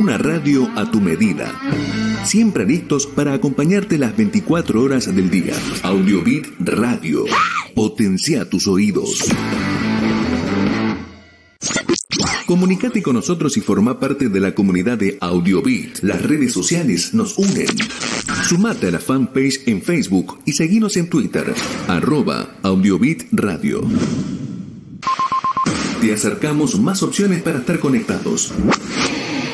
[0.00, 1.52] Una radio a tu medida.
[2.24, 5.52] Siempre listos para acompañarte las 24 horas del día.
[5.82, 7.26] Audiobit Radio.
[7.74, 9.28] Potencia tus oídos.
[12.46, 15.98] Comunicate con nosotros y forma parte de la comunidad de Audiobit.
[16.00, 17.68] Las redes sociales nos unen.
[18.48, 21.54] Sumate a la fanpage en Facebook y seguinos en Twitter,
[21.88, 23.82] arroba Audiobit Radio.
[26.00, 28.54] Te acercamos más opciones para estar conectados.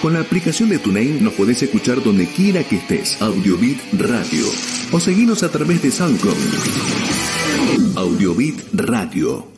[0.03, 3.21] Con la aplicación de TuneIn nos podés escuchar donde quiera que estés.
[3.21, 4.47] Audiobit Radio.
[4.93, 6.37] O seguinos a través de SoundCloud.
[7.97, 9.49] Audiobit Radio.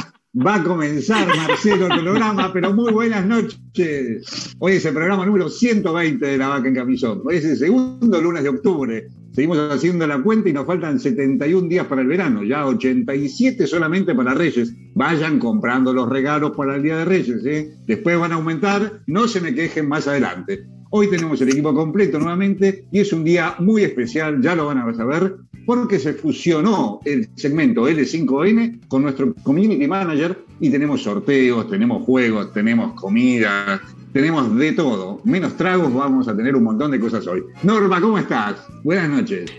[0.33, 4.55] Va a comenzar, Marcelo, el programa, pero muy buenas noches.
[4.59, 7.21] Hoy es el programa número 120 de La Vaca en Camisón.
[7.25, 9.07] Hoy es el segundo lunes de octubre.
[9.33, 14.15] Seguimos haciendo la cuenta y nos faltan 71 días para el verano, ya 87 solamente
[14.15, 14.73] para Reyes.
[14.95, 17.75] Vayan comprando los regalos para el Día de Reyes, ¿eh?
[17.85, 20.63] Después van a aumentar, no se me quejen más adelante.
[20.91, 24.77] Hoy tenemos el equipo completo nuevamente y es un día muy especial, ya lo van
[24.77, 31.69] a saber, porque se fusionó el segmento L5N con nuestro community manager y tenemos sorteos,
[31.69, 33.81] tenemos juegos, tenemos comida,
[34.13, 35.21] tenemos de todo.
[35.23, 37.43] Menos tragos, vamos a tener un montón de cosas hoy.
[37.63, 38.67] Norma, ¿cómo estás?
[38.83, 39.51] Buenas noches.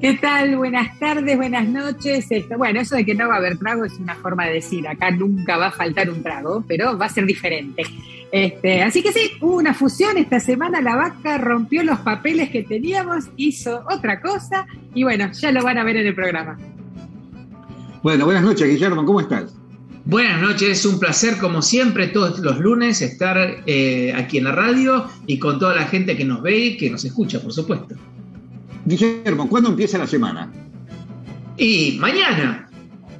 [0.00, 0.56] ¿Qué tal?
[0.56, 2.28] Buenas tardes, buenas noches.
[2.58, 5.10] Bueno, eso de que no va a haber trago es una forma de decir, acá
[5.10, 7.82] nunca va a faltar un trago, pero va a ser diferente.
[8.32, 12.62] Este, así que sí, hubo una fusión esta semana, la vaca rompió los papeles que
[12.64, 16.58] teníamos, hizo otra cosa y bueno, ya lo van a ver en el programa.
[18.02, 19.54] Bueno, buenas noches, Guillermo, ¿cómo estás?
[20.04, 24.52] Buenas noches, es un placer como siempre todos los lunes estar eh, aquí en la
[24.52, 27.96] radio y con toda la gente que nos ve y que nos escucha, por supuesto.
[28.84, 30.52] Guillermo, ¿cuándo empieza la semana?
[31.56, 32.68] Y mañana.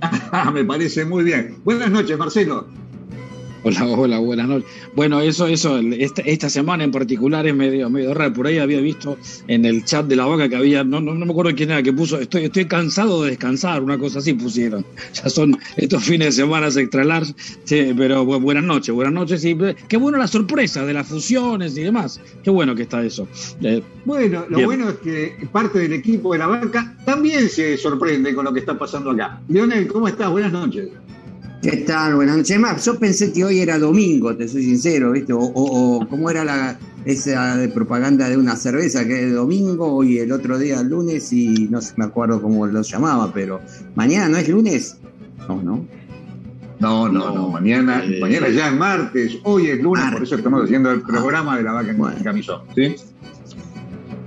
[0.53, 1.57] Me parece muy bien.
[1.65, 2.69] Buenas noches, Marcelo.
[3.69, 4.71] Hola, hola, buenas noches.
[4.95, 8.33] Bueno, eso, eso, esta, semana en particular es medio, medio raro.
[8.33, 9.19] Por ahí había visto
[9.49, 11.83] en el chat de la vaca que había, no, no, no me acuerdo quién era,
[11.83, 14.87] que puso, estoy, estoy cansado de descansar, una cosa así pusieron.
[15.15, 17.35] Ya son estos fines de semana extra large,
[17.65, 19.45] sí, pero buenas noches, buenas noches.
[19.45, 22.21] Y qué bueno la sorpresa de las fusiones y demás.
[22.45, 23.27] Qué bueno que está eso.
[23.63, 28.33] Eh, bueno, lo bueno es que parte del equipo de la vaca también se sorprende
[28.33, 29.41] con lo que está pasando acá.
[29.49, 30.31] Leonel, ¿cómo estás?
[30.31, 30.89] Buenas noches.
[31.69, 32.15] ¿Qué tal?
[32.15, 32.61] Buenas noches.
[32.61, 35.33] Más, yo pensé que hoy era domingo, te soy sincero, ¿viste?
[35.33, 40.19] O, o, cómo era la, esa de propaganda de una cerveza, que es domingo y
[40.19, 43.61] el otro día lunes y no sé, me acuerdo cómo lo llamaba, pero
[43.97, 44.99] mañana no es lunes.
[45.49, 45.85] No, no.
[46.79, 50.63] No, no, no, mañana, eh, mañana ya es martes, hoy es lunes, por eso estamos
[50.63, 52.61] haciendo el programa de la vaca en camisón.
[52.77, 52.95] ¿sí?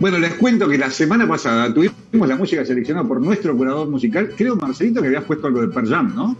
[0.02, 4.30] Bueno, les cuento que la semana pasada tuvimos la música seleccionada por nuestro curador musical,
[4.36, 6.36] creo, Marcelito, que habías puesto algo de Pearl Jam, ¿no?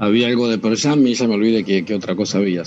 [0.00, 2.62] Había algo de Pearl Jam y ya me olvidé que, otra cosa había.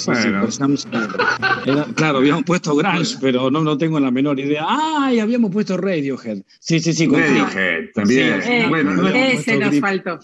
[1.96, 4.66] claro, habíamos puesto Grunge, pero no, no tengo la menor idea.
[4.70, 5.20] ¡Ay!
[5.20, 6.44] Habíamos puesto Radiohead.
[6.60, 7.08] Sí, sí, sí.
[7.08, 8.70] Radiohead también.
[8.70, 10.20] bueno, ese nos faltó.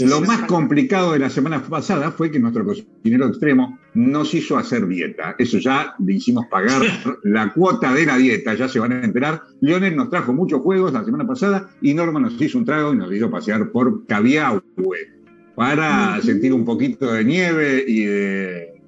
[0.00, 4.86] Lo más complicado de la semana pasada fue que nuestro cocinero extremo nos hizo hacer
[4.86, 5.34] dieta.
[5.38, 6.82] Eso ya le hicimos pagar
[7.22, 9.40] la cuota de la dieta, ya se van a enterar.
[9.60, 12.96] Leonel nos trajo muchos juegos la semana pasada y Norma nos hizo un trago y
[12.96, 14.60] nos hizo pasear por Caviahue
[15.54, 18.80] para sentir un poquito de nieve y de,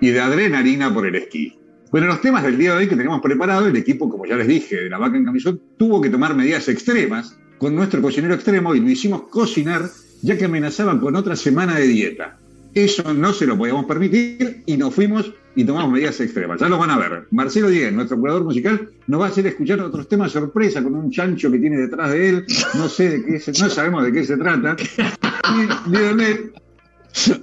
[0.00, 1.58] y de adrenalina por el esquí.
[1.90, 4.46] Bueno, los temas del día de hoy que tenemos preparado, el equipo, como ya les
[4.46, 8.74] dije, de la vaca en camisón, tuvo que tomar medidas extremas con nuestro cocinero extremo
[8.74, 9.88] y lo hicimos cocinar
[10.22, 12.38] ya que amenazaban con otra semana de dieta.
[12.84, 16.60] Eso no se lo podíamos permitir y nos fuimos y tomamos medidas extremas.
[16.60, 17.26] Ya lo van a ver.
[17.32, 21.10] Marcelo Díez, nuestro curador musical, nos va a hacer escuchar otros temas sorpresa con un
[21.10, 22.46] chancho que tiene detrás de él.
[22.74, 24.76] No sé de qué no sabemos de qué se trata.
[24.78, 26.52] Y Lionel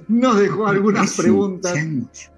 [0.08, 1.74] nos dejó algunas preguntas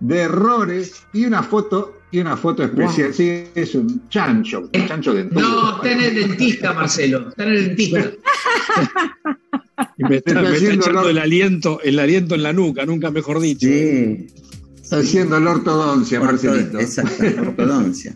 [0.01, 3.15] de errores y una foto y una foto especial.
[3.15, 5.41] Sí, es un chancho, un chancho dental.
[5.41, 7.29] No, está en el dentista, Marcelo.
[7.29, 8.11] Está en el dentista.
[9.99, 13.67] Y me está, echando el aliento, el aliento en la nuca, nunca mejor dicho.
[13.67, 14.29] Sí.
[14.81, 16.79] Está haciendo la ortodoncia, Marcelito.
[16.79, 18.15] Exacto, ortodoncia.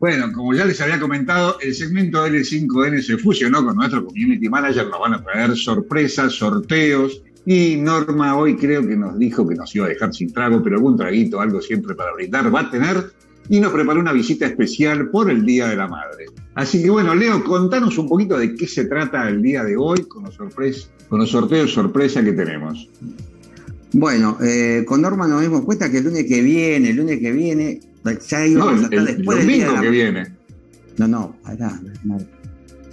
[0.00, 4.88] Bueno, como ya les había comentado, el segmento L5N se fusionó con nuestro community manager.
[4.88, 7.22] Nos van a traer sorpresas, sorteos.
[7.44, 10.76] Y Norma hoy creo que nos dijo que nos iba a dejar sin trago, pero
[10.76, 13.12] algún traguito, algo siempre para brindar va a tener.
[13.50, 16.26] Y nos preparó una visita especial por el Día de la Madre.
[16.54, 20.02] Así que bueno, Leo, contanos un poquito de qué se trata el día de hoy
[20.02, 22.88] con los, con los sorteos sorpresa que tenemos.
[23.92, 27.32] Bueno, eh, con Norma nos dimos cuenta que el lunes que viene, el lunes que
[27.32, 27.80] viene,
[28.28, 30.26] ya No, íbamos a el, estar el después del día de domingo la- que viene.
[30.98, 32.18] No, no, pará, no,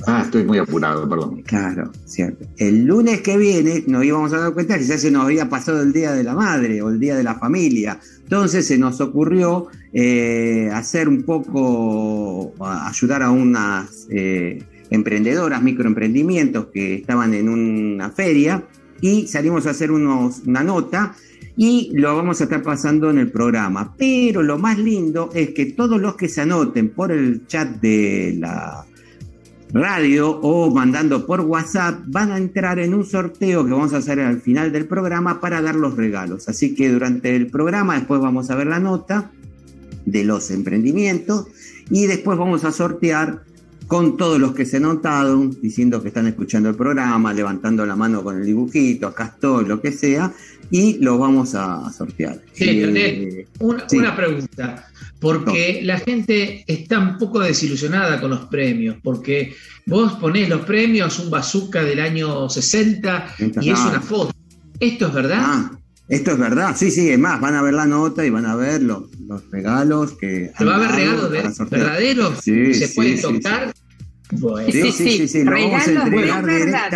[0.06, 1.42] Ah, estoy muy apurado, perdón.
[1.42, 2.46] Claro, cierto.
[2.58, 5.82] El lunes que viene nos íbamos a dar cuenta que ya se nos había pasado
[5.82, 8.00] el Día de la Madre o el Día de la Familia.
[8.28, 16.96] Entonces se nos ocurrió eh, hacer un poco, ayudar a unas eh, emprendedoras, microemprendimientos que
[16.96, 18.66] estaban en una feria
[19.00, 21.16] y salimos a hacer una nota
[21.56, 23.96] y lo vamos a estar pasando en el programa.
[23.98, 28.36] Pero lo más lindo es que todos los que se anoten por el chat de
[28.38, 28.86] la
[29.74, 34.20] radio o mandando por WhatsApp van a entrar en un sorteo que vamos a hacer
[34.20, 36.48] al final del programa para dar los regalos.
[36.48, 39.32] Así que durante el programa después vamos a ver la nota
[40.06, 41.48] de los emprendimientos
[41.90, 43.44] y después vamos a sortear
[43.88, 48.22] con todos los que se anotaron, diciendo que están escuchando el programa, levantando la mano
[48.22, 50.34] con el dibujito, acá estoy, lo que sea,
[50.72, 52.42] y los vamos a sortear.
[52.54, 53.98] Sí, Eh, Leonel, una, sí.
[53.98, 54.88] una pregunta,
[55.20, 59.54] porque la gente está un poco desilusionada con los premios, porque
[59.86, 64.34] vos ponés los premios, un bazooka del año 60 y es una foto.
[64.80, 65.40] ¿Esto es verdad?
[65.40, 65.72] Ah,
[66.10, 68.56] esto es verdad, sí, sí, es más, van a ver la nota y van a
[68.56, 70.52] ver los, los regalos que...
[70.58, 71.82] ¿Se va a haber regalos sortear.
[71.82, 72.40] verdaderos?
[72.42, 73.74] Sí, ¿Se sí, pueden sí, tocar?
[74.32, 74.72] Bueno.
[74.72, 76.92] Sí, sí, Sí, sí, sí, sí, lo vamos a entregar verdad.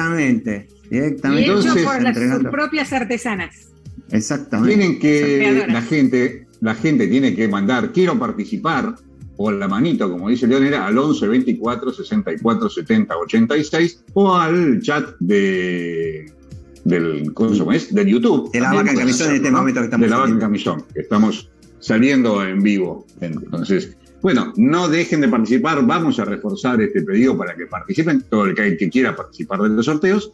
[0.92, 1.42] Directamente.
[1.42, 3.70] Y hecho Entonces, por las, sus propias artesanas.
[4.12, 4.76] Exactamente.
[4.76, 8.96] Tienen que, la gente, la gente tiene que mandar, quiero participar,
[9.38, 15.16] o la manito, como dice Leonel, al 11 24 64 70 86, o al chat
[15.20, 16.32] de
[16.84, 17.72] del, ¿cómo?
[17.72, 17.94] Es?
[17.94, 18.52] del YouTube.
[18.52, 20.46] De la vaca en camisón en este momento que estamos De la vaca en saliendo.
[20.46, 21.50] camisón, que estamos
[21.80, 23.06] saliendo en vivo.
[23.22, 28.46] Entonces, bueno, no dejen de participar, vamos a reforzar este pedido para que participen, todo
[28.46, 30.32] el que, que quiera participar de los sorteos.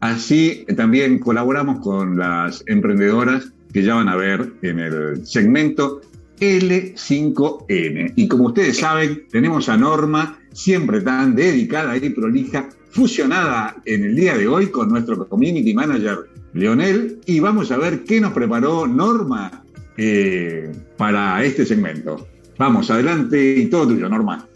[0.00, 6.00] Así también colaboramos con las emprendedoras que ya van a ver en el segmento
[6.40, 8.12] L5N.
[8.16, 14.16] Y como ustedes saben, tenemos a Norma, siempre tan dedicada y prolija, fusionada en el
[14.16, 17.20] día de hoy con nuestro community manager Leonel.
[17.26, 19.64] Y vamos a ver qué nos preparó Norma
[19.96, 22.26] eh, para este segmento.
[22.56, 24.47] Vamos, adelante y todo tuyo, Norma.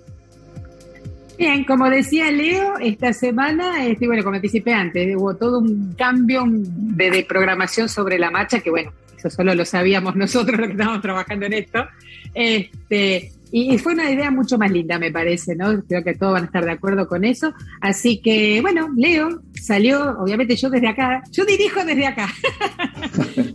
[1.42, 6.44] Bien, como decía Leo, esta semana, este, bueno, como anticipé antes, hubo todo un cambio
[6.46, 10.74] de, de programación sobre la marcha, que bueno, eso solo lo sabíamos nosotros los que
[10.74, 11.84] estábamos trabajando en esto.
[12.32, 15.82] Este, y, y fue una idea mucho más linda, me parece, ¿no?
[15.84, 17.52] Creo que todos van a estar de acuerdo con eso.
[17.80, 22.28] Así que, bueno, Leo salió, obviamente yo desde acá, yo dirijo desde acá.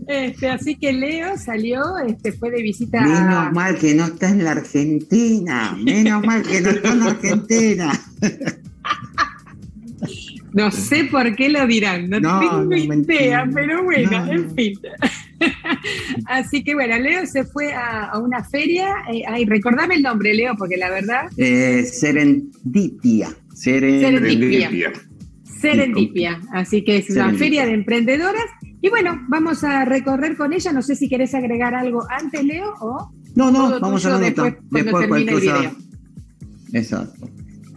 [0.07, 4.29] Este, así que Leo salió, este, fue de visita a- Menos mal que no está
[4.29, 5.77] en la Argentina.
[5.83, 7.91] Menos mal que no está en la Argentina.
[10.53, 13.49] No sé por qué lo dirán, no, No, tengo no, idea, mentira.
[13.53, 14.31] pero bueno, No, no.
[14.31, 14.79] en fin.
[16.25, 18.87] Así que bueno, Leo se fue a, a una feria.
[19.13, 23.29] eh, ay, recordame el nombre, Leo, porque la verdad, Eh, serendipia.
[23.53, 24.69] Seren- Serendipia.
[24.69, 24.93] Serendipia.
[25.61, 26.41] Serendipia.
[26.53, 28.45] Así que es una feria de emprendedoras.
[28.81, 30.71] Y bueno, vamos a recorrer con ella.
[30.71, 34.21] No sé si querés agregar algo antes, Leo, o No, no, vamos a nota.
[34.25, 35.71] después, cuando Después termine el video.
[36.73, 37.29] Exacto.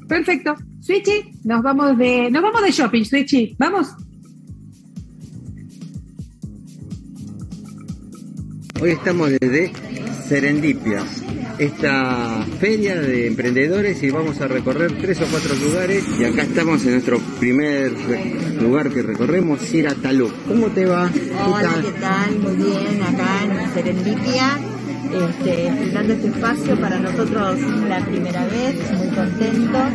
[0.08, 0.54] Perfecto.
[0.80, 3.54] Switchy, nos vamos de, nos vamos de shopping, Switchy.
[3.58, 3.94] Vamos.
[8.80, 9.70] Hoy estamos desde
[10.26, 11.02] Serendipia,
[11.58, 16.02] esta feria de emprendedores y vamos a recorrer tres o cuatro lugares.
[16.18, 17.92] Y acá estamos en nuestro primer
[18.58, 20.32] lugar que recorremos, Siratalú.
[20.49, 21.10] ¿Cómo te va?
[21.12, 21.75] ¿Qué Hola?
[21.82, 22.38] ¿qué tal?
[22.38, 24.58] Muy bien, acá en Serendipia,
[25.12, 29.92] este, dando este espacio para nosotros la primera vez, muy contentos,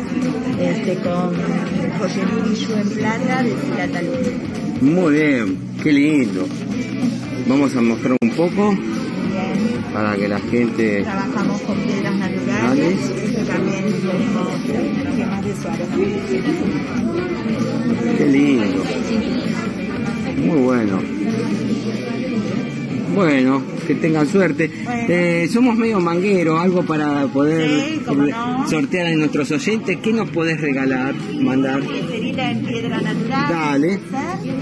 [0.60, 4.12] este, con y Yu en plata de Siratalú.
[4.80, 6.46] Muy bien, qué lindo.
[7.48, 8.76] Vamos a mostrar un poco
[9.92, 11.02] para que la gente...
[11.02, 12.96] trabajamos con piedras naturales,
[13.46, 13.84] también.
[18.18, 18.84] Qué lindo.
[20.44, 21.00] Muy bueno.
[23.14, 24.70] Bueno, que tengan suerte.
[24.84, 25.04] Bueno.
[25.08, 28.68] Eh, somos medio mangueros, algo para poder Sí, cómo no.
[28.68, 29.96] sortear en nuestros oyentes.
[30.02, 31.80] ¿Qué nos podés regalar, mandar?
[32.38, 33.48] En piedra natural.
[33.48, 33.98] Dale.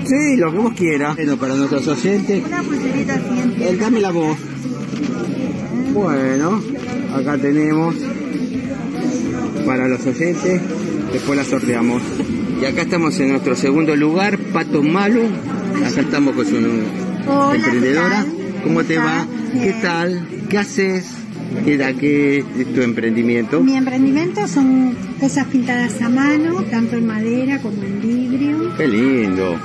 [0.04, 1.16] Sí, lo que vos quieras.
[1.16, 2.44] Bueno, para nuestros oyentes.
[2.46, 3.76] Una pulserita piedra.
[3.84, 4.36] dame la voz.
[5.92, 6.62] Bueno,
[7.14, 7.94] acá tenemos
[9.66, 10.60] para los oyentes.
[11.12, 12.02] Después la sorteamos.
[12.60, 15.22] Y acá estamos en nuestro segundo lugar, Pato Malo.
[15.84, 16.56] Acá estamos con su
[17.28, 18.24] Hola, emprendedora.
[18.62, 19.20] ¿Cómo te ¿Cómo va?
[19.22, 19.52] estás?
[19.52, 19.82] ¿Qué Bien.
[19.82, 20.28] tal?
[20.48, 21.06] ¿Qué haces?
[21.64, 23.60] ¿Qué da qué es tu emprendimiento?
[23.62, 28.76] Mi emprendimiento son cosas pintadas a mano, tanto en madera como en vidrio.
[28.76, 29.58] Qué lindo.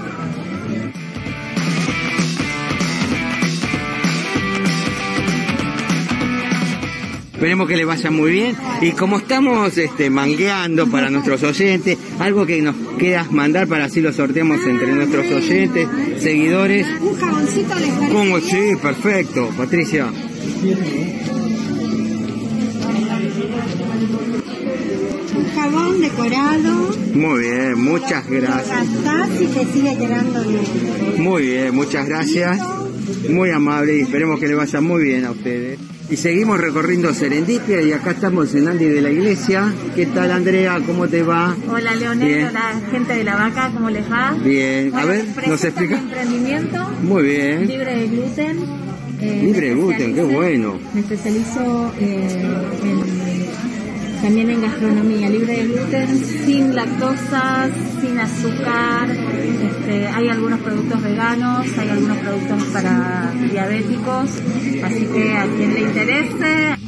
[7.33, 8.55] Esperemos que les vaya muy bien.
[8.79, 13.99] Y como estamos este, mangueando para nuestros oyentes, algo que nos quieras mandar para así
[13.99, 15.89] lo sorteamos entre nuestros oyentes,
[16.19, 16.87] seguidores.
[17.01, 18.77] Un jaboncito les parece.
[18.81, 20.07] Perfecto, Patricia.
[25.98, 26.89] Decorado.
[27.13, 28.86] Muy bien, muchas gracias.
[29.41, 30.62] y te sigue quedando bien.
[31.24, 32.60] Muy bien, muchas gracias.
[33.29, 35.79] Muy amable y esperemos que le vaya muy bien a ustedes.
[36.10, 39.72] Y seguimos recorriendo Serendipia y acá estamos en Andy de la Iglesia.
[39.96, 40.79] ¿Qué tal Andrea?
[40.86, 41.55] ¿Cómo te va?
[41.69, 42.48] Hola Leonel, Bien.
[42.48, 44.36] hola gente de la vaca, ¿cómo les va?
[44.43, 45.98] Bien, a ver, ¿nos explica?
[45.98, 47.67] mi emprendimiento Muy bien.
[47.67, 48.58] libre de gluten.
[49.22, 50.79] Eh, Libre de gluten, qué bueno.
[50.93, 52.27] Me especializo eh,
[52.84, 53.28] en-
[54.21, 57.69] también en gastronomía, libre de gluten, sin lactosa,
[58.01, 59.09] sin azúcar.
[59.09, 64.29] Este, hay algunos productos veganos, hay algunos productos para diabéticos,
[64.83, 66.79] así que a quien le interese,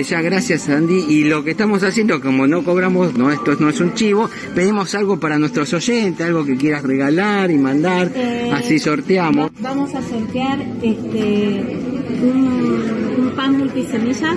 [0.00, 1.04] ya, gracias Andy.
[1.08, 4.94] Y lo que estamos haciendo, como no cobramos, no, esto no es un chivo, pedimos
[4.94, 9.50] algo para nuestros oyentes, algo que quieras regalar y mandar, Eh, así sorteamos.
[9.60, 11.60] Vamos a sortear este
[12.22, 13.01] un
[13.32, 14.36] pan multisemillas,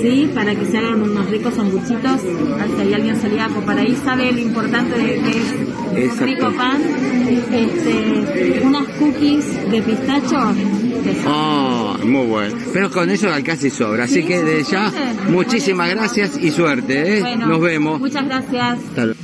[0.00, 4.32] sí, para que se hagan unos ricos ver Si hay alguien celíaco por ahí, sabe
[4.32, 6.80] lo importante de que es un rico pan.
[7.52, 10.52] Este, unas cookies de pistacho.
[11.26, 12.56] Ah, muy bueno.
[12.72, 14.04] Pero con eso alcanza y sobra.
[14.04, 14.92] Así Sí, que desde ya,
[15.28, 17.18] muchísimas gracias y suerte.
[17.18, 17.20] ¿eh?
[17.20, 18.00] Bueno, Nos vemos.
[18.00, 18.78] Muchas gracias.
[18.78, 19.20] Hasta luego.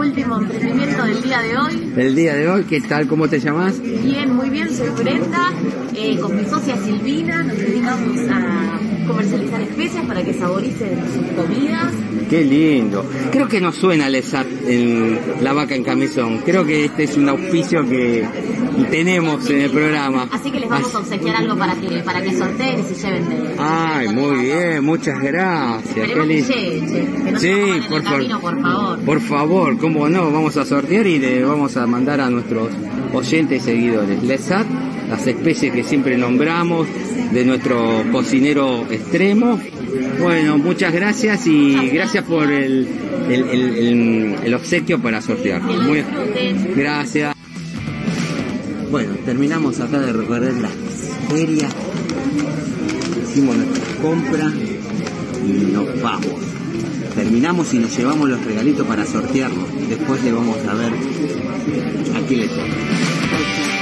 [0.00, 1.92] Último emprendimiento del día de hoy.
[1.94, 3.06] El día de hoy, ¿qué tal?
[3.06, 3.78] ¿Cómo te llamas?
[3.82, 5.52] Bien, muy bien, soy Brenda.
[5.94, 8.79] Eh, con mi socia Silvina nos dedicamos a
[9.10, 11.92] comercializar especias para que saboricen sus comidas.
[12.28, 13.04] Qué lindo.
[13.32, 16.38] Creo que nos suena el ESAT en La Vaca en Camisón.
[16.38, 18.24] Creo que este es un auspicio que
[18.90, 20.28] tenemos en el programa.
[20.30, 23.28] Así que les vamos a obsequiar algo para que para que sorteen y se lleven
[23.28, 23.54] de.
[23.58, 25.92] Ay, muy bien, muchas gracias.
[25.94, 26.54] Qué Esperemos que lindo.
[26.54, 28.98] llegue, che, que no Sí, el camino, por favor.
[29.00, 32.68] Por favor, cómo no, vamos a sortear y le vamos a mandar a nuestros
[33.12, 34.22] oyentes y seguidores.
[34.22, 34.66] Lesat,
[35.08, 36.86] las especies que siempre nombramos,
[37.32, 39.60] de nuestro cocinero extremo.
[40.20, 42.86] Bueno, muchas gracias y gracias por el,
[43.28, 45.62] el, el- obsequio para sortear.
[45.62, 46.02] Muy,
[46.76, 47.34] gracias.
[48.90, 50.72] Bueno, terminamos acá de recorrer las
[51.30, 51.72] ferias,
[53.22, 54.52] hicimos nuestra compra
[55.46, 56.34] y nos vamos.
[57.14, 59.64] Terminamos y nos llevamos los regalitos para sortearlos.
[59.88, 63.79] Después le vamos a ver a quién le toca.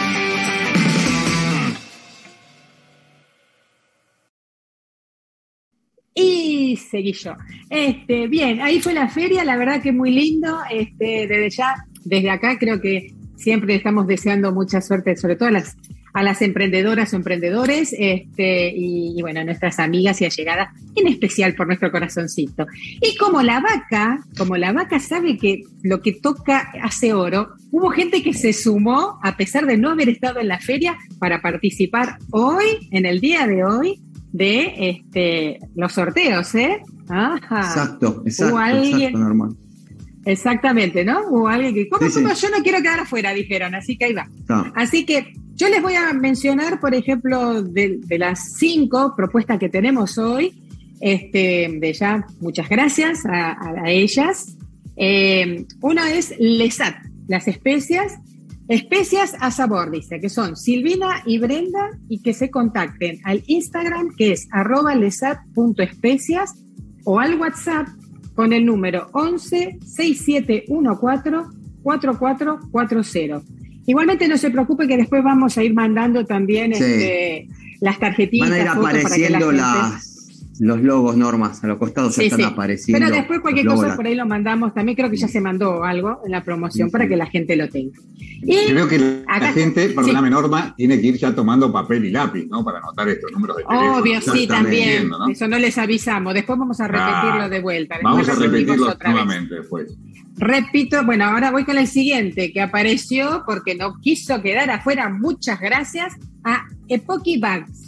[6.91, 7.35] Seguí yo.
[7.71, 10.59] Este, bien, ahí fue la feria, la verdad que muy lindo.
[10.71, 16.23] Este, desde ya, desde acá creo que siempre estamos deseando mucha suerte, sobre todo a
[16.23, 21.55] las, emprendedoras o emprendedores, este, y, y bueno, a nuestras amigas y allegadas, en especial
[21.55, 22.67] por nuestro corazoncito.
[23.01, 27.91] Y como la vaca, como la vaca sabe que lo que toca hace oro, hubo
[27.91, 32.19] gente que se sumó, a pesar de no haber estado en la feria, para participar
[32.33, 34.01] hoy, en el día de hoy,
[34.33, 36.83] de este, los sorteos, ¿eh?
[37.09, 37.61] Ajá.
[37.61, 39.57] Exacto, exacto, Hubo alguien, exacto, normal.
[40.25, 41.23] Exactamente, ¿no?
[41.29, 42.23] Hubo alguien que, ¿cómo, Sí, sí.
[42.23, 42.35] cómo?
[42.35, 44.29] Yo no quiero quedar afuera, dijeron, así que ahí va.
[44.39, 44.73] Está.
[44.75, 49.69] Así que yo les voy a mencionar, por ejemplo, de, de las cinco propuestas que
[49.69, 50.63] tenemos hoy,
[51.01, 54.59] este, de ya, muchas gracias a ellas.
[55.01, 56.97] Eh, una es Lesat,
[57.29, 58.19] las especias,
[58.69, 64.15] especias a sabor, dice, que son Silvina y Brenda, y que se contacten al Instagram,
[64.17, 66.55] que es arroba lesat.especias,
[67.05, 67.89] o al WhatsApp
[68.35, 71.31] con el número 11 6714
[71.83, 73.43] 4440.
[73.87, 76.83] Igualmente no se preocupe que después vamos a ir mandando también Sí.
[76.85, 77.49] este,
[77.81, 78.51] las tarjetitas.
[78.51, 79.09] Van a ir fotos para que la
[79.39, 80.08] apareciendo gente- las,
[80.61, 82.45] los logos, normas, a los costados ya Sí, están sí.
[82.47, 82.99] apareciendo.
[83.07, 84.75] Pero después cualquier cosa por ahí lo mandamos.
[84.75, 87.55] También creo que ya se mandó algo en la promoción Sí, para que la gente
[87.57, 87.99] lo tenga.
[88.43, 92.11] Y Creo que la Acá- gente, perdóname Norma, tiene que ir ya tomando papel y
[92.11, 92.65] lápiz, ¿no?
[92.65, 93.97] Para anotar estos números de teléfono.
[93.99, 95.11] obvio, sí, también.
[95.31, 96.35] Eso no les avisamos.
[96.35, 97.95] Después vamos a repetirlo Ah, de vuelta.
[97.97, 98.97] Después Vamos a repetirlo vez.
[99.05, 99.97] nuevamente después.
[100.37, 105.09] Repito, bueno, ahora voy con el siguiente que apareció porque no quiso quedar afuera.
[105.09, 107.88] Muchas gracias a Epoky Bags.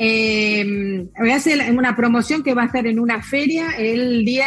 [0.00, 4.46] Eh, voy a hacer una promoción que va a estar en una feria el día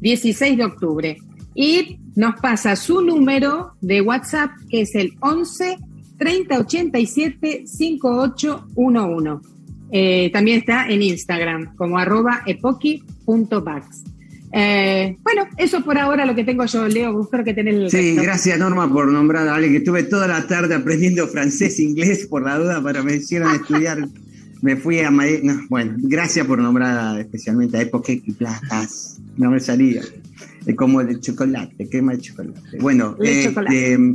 [0.00, 1.18] 16 de octubre.
[1.54, 5.76] Y nos pasa su número de WhatsApp, que es el 11
[6.18, 9.48] 30 87 5811.
[9.92, 12.42] Eh, también está en Instagram como arroba.
[14.52, 17.20] Eh, bueno, eso por ahora lo que tengo yo, Leo.
[17.22, 17.90] Espero que tenés el.
[17.90, 21.82] Sí, gracias Norma por nombrar a Ale, que estuve toda la tarde aprendiendo francés e
[21.82, 24.08] inglés por la duda para me hicieron estudiar.
[24.62, 25.40] Me fui a Madrid.
[25.42, 29.18] No, bueno, gracias por nombrar especialmente a Epoque y Platas.
[29.36, 30.02] No me salía.
[30.66, 32.60] Es como el chocolate, quema de chocolate.
[32.80, 33.94] Bueno, El eh, chocolate.
[33.94, 34.14] eh,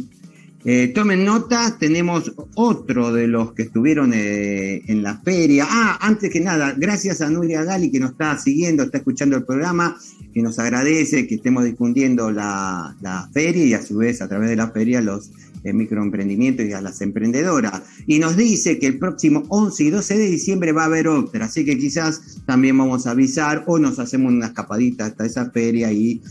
[0.68, 5.68] eh, tomen nota, tenemos otro de los que estuvieron eh, en la feria.
[5.70, 9.44] Ah, antes que nada, gracias a Nuria Gali que nos está siguiendo, está escuchando el
[9.44, 9.96] programa,
[10.34, 14.50] que nos agradece que estemos difundiendo la, la feria y a su vez a través
[14.50, 15.30] de la feria los
[15.64, 17.84] eh, microemprendimientos y a las emprendedoras.
[18.08, 21.46] Y nos dice que el próximo 11 y 12 de diciembre va a haber otra,
[21.46, 25.92] así que quizás también vamos a avisar o nos hacemos una escapadita hasta esa feria
[25.92, 26.24] y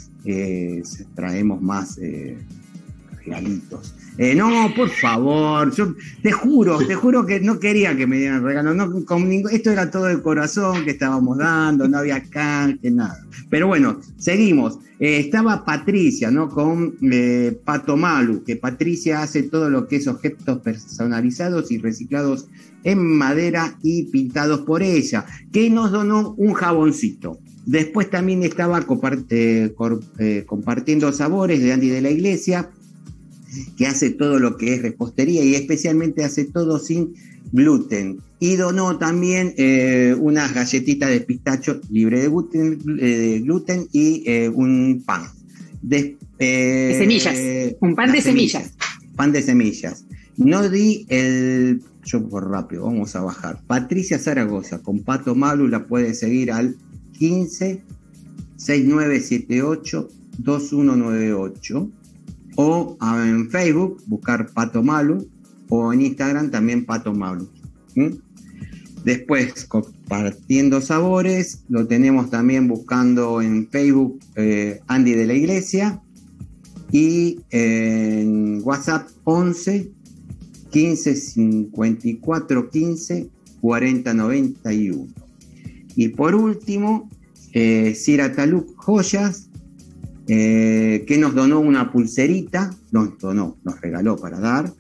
[1.14, 1.98] traemos más
[3.25, 3.95] regalitos.
[4.16, 8.45] Eh, no, por favor, yo te juro, te juro que no quería que me dieran
[8.45, 8.76] regalos.
[8.76, 13.19] No, con ningún- esto era todo de corazón que estábamos dando, no había canje, nada.
[13.50, 14.78] Pero bueno, seguimos.
[15.00, 16.49] Eh, estaba Patricia, ¿no?
[16.49, 22.47] Con eh, Pato Malu, que Patricia hace todo lo que es objetos personalizados y reciclados
[22.85, 27.38] en madera y pintados por ella, que nos donó un jaboncito.
[27.66, 28.85] Después también estaba
[29.31, 32.71] eh, compartiendo sabores de Andy de la Iglesia,
[33.76, 37.14] que hace todo lo que es repostería y especialmente hace todo sin
[37.52, 38.20] gluten.
[38.40, 44.23] Y donó también eh, unas galletitas de pistacho libre de gluten, eh, de gluten y
[44.26, 45.23] eh, un pan.
[45.80, 47.38] De, eh, De semillas.
[47.80, 48.73] Un pan de las semillas.
[49.16, 50.04] Pan de semillas.
[50.37, 51.82] No di el.
[52.04, 53.62] Yo por rápido, vamos a bajar.
[53.66, 56.76] Patricia Zaragoza con Pato Malu la puede seguir al
[57.18, 57.82] 15
[58.56, 60.08] 6978
[60.38, 61.90] 2198
[62.56, 65.28] o en Facebook buscar Pato Malu
[65.68, 67.49] o en Instagram también Pato Malu.
[69.04, 76.00] Después, compartiendo sabores, lo tenemos también buscando en Facebook eh, Andy de la Iglesia
[76.90, 79.90] y en WhatsApp 11
[80.70, 83.28] 15 54 15
[83.60, 85.06] 40 91.
[85.97, 87.10] Y por último,
[87.52, 89.49] eh, Sira Taluk Joyas,
[90.26, 94.73] eh, que nos donó una pulserita, nos donó, nos regaló para dar,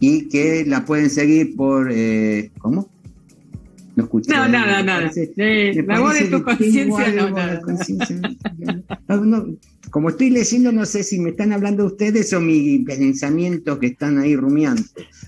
[0.00, 2.88] y que la pueden seguir por, eh, ¿cómo?
[3.96, 4.30] No escuché.
[4.32, 7.36] No, nada, Eh, me la voz de tu conciencia, no.
[9.08, 9.46] Ah, no,
[9.90, 14.18] como estoy leyendo, no sé si me están hablando ustedes o mis pensamientos que están
[14.18, 14.82] ahí rumiando.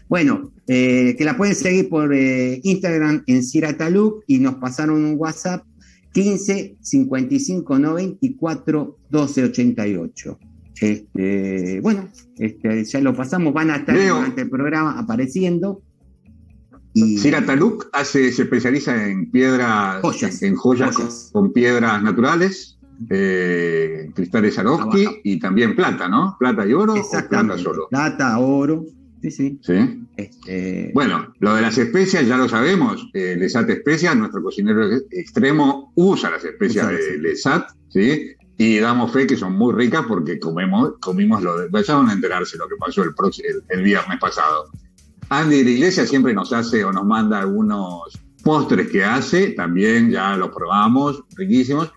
[0.08, 5.14] Bueno, eh, que la pueden seguir por eh, Instagram en Cirataluk y nos pasaron un
[5.16, 5.64] WhatsApp
[6.12, 10.38] 15 55 94 12 88.
[10.80, 14.16] Este, bueno, este, ya lo pasamos, van a estar Leo.
[14.16, 15.82] durante el programa apareciendo.
[16.92, 20.42] Y, Sira Taluk hace, se especializa en piedras, Joyas.
[20.42, 21.30] en, joyas, Joyas.
[21.32, 26.36] Con, con piedras naturales, eh, cristales Swarovski y también plata, ¿no?
[26.38, 27.88] Plata y oro o plata solo.
[27.88, 28.84] Plata, oro.
[29.22, 29.60] Sí, sí.
[29.62, 30.06] ¿Sí?
[30.16, 33.08] Este, Bueno, lo de las especias ya lo sabemos.
[33.12, 38.32] Eh, Lesat Especias, nuestro cocinero extremo, usa las especias de Lesat, ¿sí?
[38.56, 41.68] Y damos fe que son muy ricas porque comemos, comimos lo de.
[41.68, 43.10] Vayan a enterarse lo que pasó el,
[43.44, 44.70] el, el viernes pasado.
[45.30, 50.10] Andy de la Iglesia siempre nos hace o nos manda algunos postres que hace, también
[50.10, 51.92] ya los probamos, riquísimos.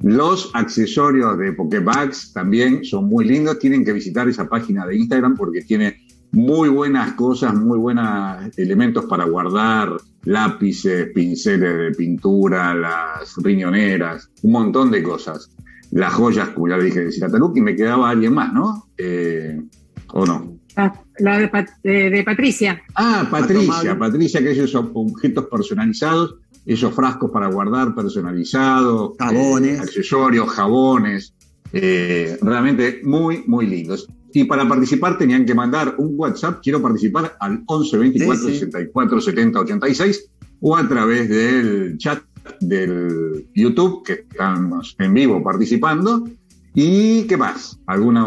[0.00, 3.58] Los accesorios de Pokébags también son muy lindos.
[3.58, 9.04] Tienen que visitar esa página de Instagram porque tiene muy buenas cosas, muy buenos elementos
[9.06, 15.50] para guardar lápices, pinceles de pintura, las riñoneras, un montón de cosas.
[15.90, 18.88] Las joyas, como ya le dije, de Sirataluk, y me quedaba alguien más, ¿no?
[18.98, 19.58] Eh,
[20.12, 20.58] ¿O no?
[20.76, 22.80] Ah, La de, Pat- de- de Patricia.
[22.94, 23.98] Ah, Patricia.
[23.98, 26.36] Patricia, que esos objetos personalizados,
[26.66, 29.78] esos frascos para guardar personalizados, Jabones.
[29.78, 31.34] eh, accesorios, jabones,
[31.72, 34.06] eh, realmente muy, muy lindos.
[34.34, 38.58] Y para participar tenían que mandar un WhatsApp, quiero participar al 11 24 Sí, sí.
[38.60, 42.22] 64 70 86 o a través del chat
[42.60, 46.24] del YouTube, que estamos en vivo participando.
[46.74, 47.78] ¿Y qué más?
[47.86, 48.26] ¿Alguna,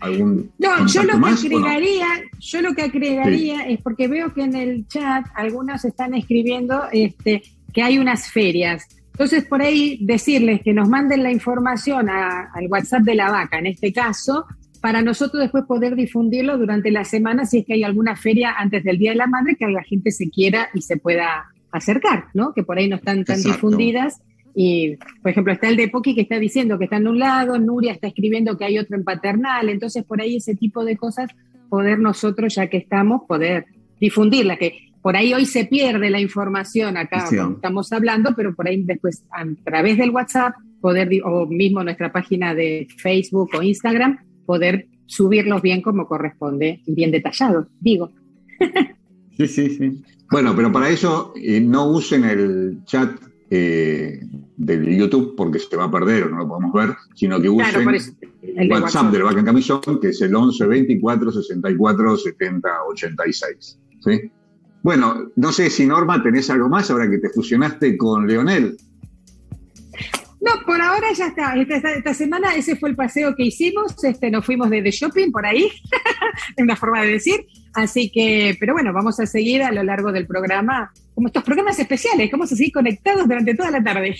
[0.00, 1.58] ¿Algún No, yo lo que más o no?
[1.58, 2.06] agregaría,
[2.38, 7.42] yo lo que agregaría es porque veo que en el chat algunos están escribiendo este,
[7.72, 8.86] que hay unas ferias.
[9.12, 13.58] Entonces, por ahí decirles que nos manden la información a- al WhatsApp de la vaca,
[13.58, 14.44] en este caso,
[14.80, 18.84] para nosotros después poder difundirlo durante la semana si es que hay alguna feria antes
[18.84, 22.52] del Día de la Madre que la gente se quiera y se pueda acercar, ¿no?
[22.54, 23.52] Que por ahí no están tan Exacto.
[23.68, 24.20] difundidas.
[24.54, 27.58] Y, por ejemplo, está el de Poki que está diciendo que está en un lado,
[27.58, 31.30] Nuria está escribiendo que hay otro en paternal, entonces por ahí ese tipo de cosas,
[31.68, 33.66] poder nosotros, ya que estamos, poder
[34.00, 37.36] difundirla, que por ahí hoy se pierde la información acá, Sí.
[37.36, 42.54] estamos hablando, pero por ahí después a través del WhatsApp poder, o mismo nuestra página
[42.54, 48.10] de Facebook o Instagram, poder subirlos bien como corresponde bien detallados, digo.
[49.36, 50.02] Sí, sí, sí.
[50.30, 54.20] Bueno, pero para eso eh, no usen el chat eh,
[54.56, 57.68] del YouTube porque se va a perder o no lo podemos ver, sino que usen
[57.68, 58.12] Claro, por eso.
[58.42, 59.12] El WhatsApp, WhatsApp.
[59.12, 63.78] del Vaca en Camisón, que es el 11 24 64 70 86.
[64.00, 64.32] ¿sí?
[64.82, 68.78] Bueno, no sé si Norma tenés algo más ahora que te fusionaste con Leonel.
[70.40, 71.54] No, por ahora ya está.
[71.54, 74.02] Esta, semana ese fue el paseo que hicimos.
[74.04, 75.64] Este, nos fuimos de, de shopping por ahí,
[76.56, 77.46] es una forma de decir.
[77.74, 81.78] Así que, pero bueno, vamos a seguir a lo largo del programa, como estos programas
[81.78, 84.16] especiales, vamos a seguir conectados durante toda la tarde.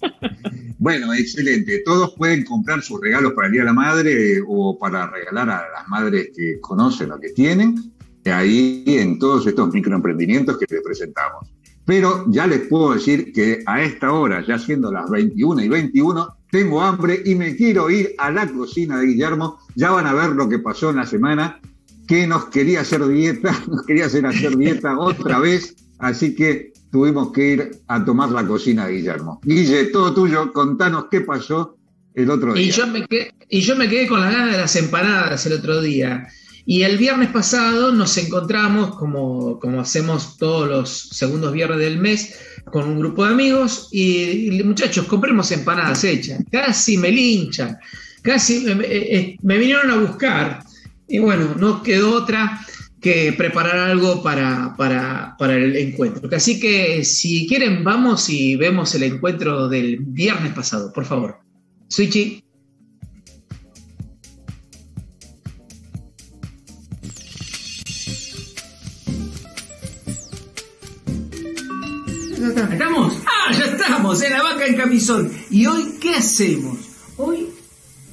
[0.82, 1.82] Bueno, excelente.
[1.84, 5.50] Todos pueden comprar sus regalos para el Día de la Madre eh, o para regalar
[5.50, 7.92] a las madres que conocen o que tienen,
[8.24, 11.52] eh, ahí en todos estos microemprendimientos que les presentamos.
[11.84, 16.36] Pero ya les puedo decir que a esta hora, ya siendo las 21 y 21,
[16.50, 19.58] tengo hambre y me quiero ir a la cocina de Guillermo.
[19.74, 21.60] Ya van a ver lo que pasó en la semana,
[22.06, 27.32] que nos quería hacer dieta, nos quería hacer hacer dieta otra vez, así que tuvimos
[27.32, 29.40] que ir a tomar la cocina de Guillermo.
[29.44, 31.76] Guille, todo tuyo, contanos qué pasó
[32.14, 32.64] el otro día.
[32.64, 35.52] Y yo, me quedé, y yo me quedé con las ganas de las empanadas el
[35.52, 36.28] otro día.
[36.66, 42.36] Y el viernes pasado nos encontramos, como, como hacemos todos los segundos viernes del mes,
[42.66, 46.42] con un grupo de amigos y, muchachos, compremos empanadas hechas.
[46.50, 47.78] Casi me linchan,
[48.22, 50.62] casi me, me- me vinieron a buscar.
[51.08, 52.60] Y bueno, no quedó otra
[53.00, 56.28] que preparar algo para, para, para el encuentro.
[56.36, 61.38] Así que si quieren, vamos y vemos el encuentro del viernes pasado, por favor.
[61.88, 62.44] Switchy.
[72.48, 73.18] ¿Estamos?
[73.26, 75.30] Ah, ya estamos, en la vaca en camisón.
[75.50, 76.78] ¿Y hoy qué hacemos?
[77.18, 77.48] Hoy,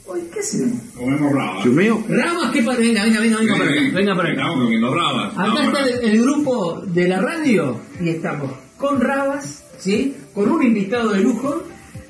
[0.05, 0.81] hoy ¿qué hacemos?
[0.95, 1.63] Comemos bravas.
[1.63, 2.03] ¿Chumeo?
[2.09, 2.79] Rabas, ¿qué pasa?
[2.79, 4.41] Venga, venga, venga, venga para acá, venga para acá.
[4.41, 5.33] Estamos comiendo bravas.
[5.37, 10.13] Acá está para el, el grupo de la radio y estamos con Rabas, ¿sí?
[10.33, 11.63] Con un invitado de lujo.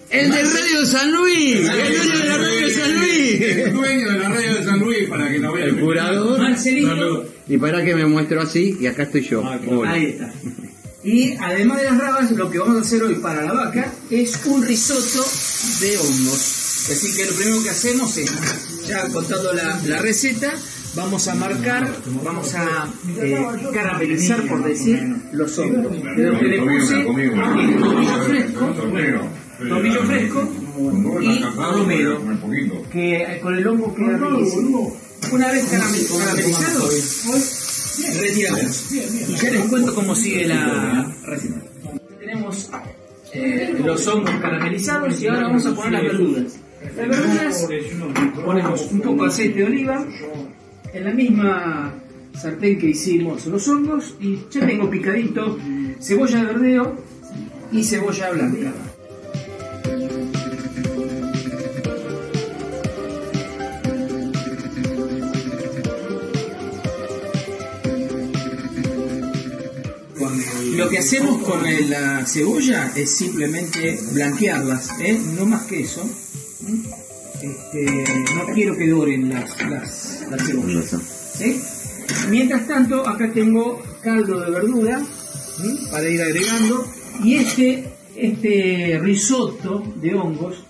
[0.10, 3.74] El de Radio San Luis, el dueño de la Radio San El Luis.
[3.74, 5.66] dueño de la radio de San Luis para que nos vea.
[5.66, 6.40] El curador.
[6.40, 7.26] Marcelito.
[7.50, 9.44] Y para que me muestro así, y acá estoy yo.
[9.68, 9.92] Hola.
[9.92, 10.32] Ahí está.
[11.08, 14.38] Y además de las rabas, lo que vamos a hacer hoy para la vaca es
[14.46, 15.26] un risotto
[15.80, 16.90] de hongos.
[16.92, 18.30] Así que lo primero que hacemos es,
[18.88, 20.54] ya contando la, la receta,
[20.96, 21.94] vamos a marcar,
[22.24, 22.90] vamos a
[23.22, 23.38] eh,
[23.74, 25.00] caramelizar, por decir,
[25.32, 25.92] los hongos.
[26.18, 29.22] De lo que le puse tomillo fresco, tomillo.
[30.06, 30.52] Fresco
[31.22, 32.22] y romero,
[32.92, 34.98] que eh, con el hongo queda riquísimo.
[35.32, 36.94] Una vez caramel- caramelizados,
[37.98, 38.92] retiramos.
[38.92, 41.62] Y ya les cuento cómo sigue la receta.
[42.20, 42.70] Tenemos
[43.34, 46.60] eh, los hongos caramelizados y ahora vamos a poner las verduras.
[46.84, 47.68] Las verduras
[48.44, 50.06] ponemos un poco de aceite de oliva
[50.94, 51.94] en la misma
[52.34, 55.58] sartén que hicimos los hongos y ya tengo picadito
[56.00, 56.96] cebolla de verdeo
[57.72, 58.74] y cebolla blanca.
[70.88, 75.20] Lo que hacemos con la cebolla es simplemente blanquearlas, ¿eh?
[75.36, 76.02] no más que eso.
[76.62, 76.86] ¿Mm?
[77.42, 80.96] Este, no quiero que doren las, las, las cebollas.
[81.34, 81.60] ¿sí?
[82.30, 85.02] Mientras tanto, acá tengo caldo de verdura
[85.58, 85.78] ¿sí?
[85.92, 86.88] para ir agregando.
[87.22, 90.64] Y este, este risotto de hongos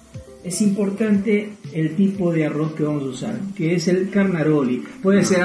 [0.44, 4.84] es importante el tipo de arroz que vamos a usar, que es el carnaroli.
[5.02, 5.42] Puede ser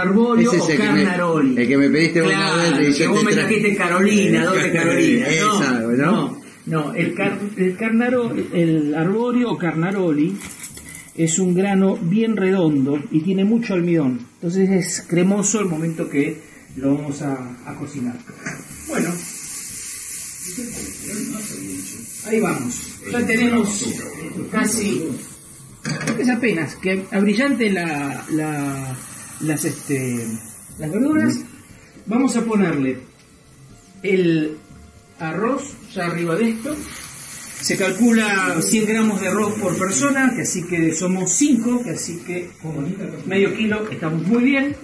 [0.54, 1.56] es o el que me- carnaroli.
[1.60, 5.26] el que me pediste una Claro, vez y que vos me trajiste Carolina, ¿dónde Carolina?
[5.26, 5.90] No, Esa, ¿no?
[5.96, 10.36] no, no, el, car, el, carnaro- el arborio o carnaroli
[11.16, 14.20] es un grano bien redondo y tiene mucho almidón.
[14.36, 16.40] Entonces es cremoso el momento que
[16.76, 17.34] lo vamos a,
[17.66, 18.16] a cocinar.
[18.88, 19.10] Bueno,
[22.26, 22.88] ahí vamos.
[23.10, 23.84] Ya tenemos
[24.50, 25.04] casi,
[26.18, 28.24] es apenas que abrillante la,
[29.48, 30.26] este,
[30.78, 31.38] las verduras.
[32.06, 32.98] Vamos a ponerle
[34.02, 34.56] el
[35.18, 36.76] arroz ya arriba de esto.
[37.60, 42.18] Se calcula 100 gramos de arroz por persona, que así que somos 5, que así
[42.26, 42.50] que
[43.26, 44.76] medio kilo estamos muy bien.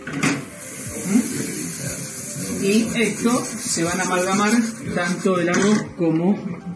[2.63, 4.53] Y esto se van a amalgamar
[4.95, 6.67] tanto el arroz como...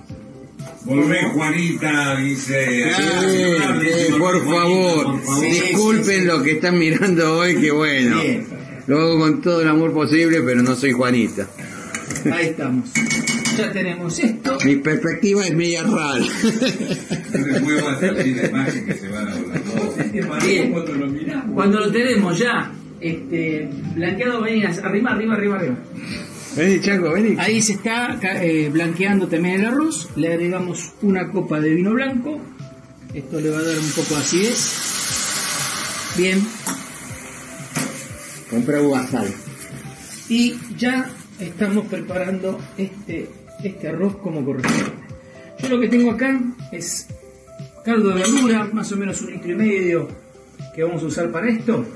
[0.85, 2.91] Volvé, Juanita, dice.
[2.91, 8.21] Eh, por favor, disculpen lo que están mirando hoy, que bueno.
[8.21, 8.47] Bien.
[8.87, 11.47] Lo hago con todo el amor posible, pero no soy Juanita.
[12.33, 12.91] Ahí estamos.
[13.57, 14.59] Ya tenemos esto.
[14.65, 16.19] Mi perspectiva es media rara.
[16.19, 20.43] No de imagen que se van a volar todos.
[20.43, 20.75] Bien.
[21.55, 25.77] Cuando lo tenemos ya este, blanqueado, vení, arriba, arriba, arriba, arriba.
[26.57, 27.37] Vení, Chaco, vení.
[27.39, 30.11] Ahí se está eh, blanqueando también el arroz.
[30.17, 32.39] Le agregamos una copa de vino blanco.
[33.15, 36.15] Esto le va a dar un poco de acidez.
[36.17, 36.47] Bien.
[38.51, 39.33] Compra uva sal.
[40.29, 43.31] Y ya estamos preparando este,
[43.65, 44.93] este arroz como corresponde.
[45.59, 46.39] Yo lo que tengo acá
[46.71, 47.07] es
[47.83, 50.09] caldo de verdura, más o menos un litro y medio
[50.75, 51.87] que vamos a usar para esto.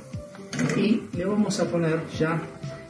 [0.77, 2.41] Y le vamos a poner ya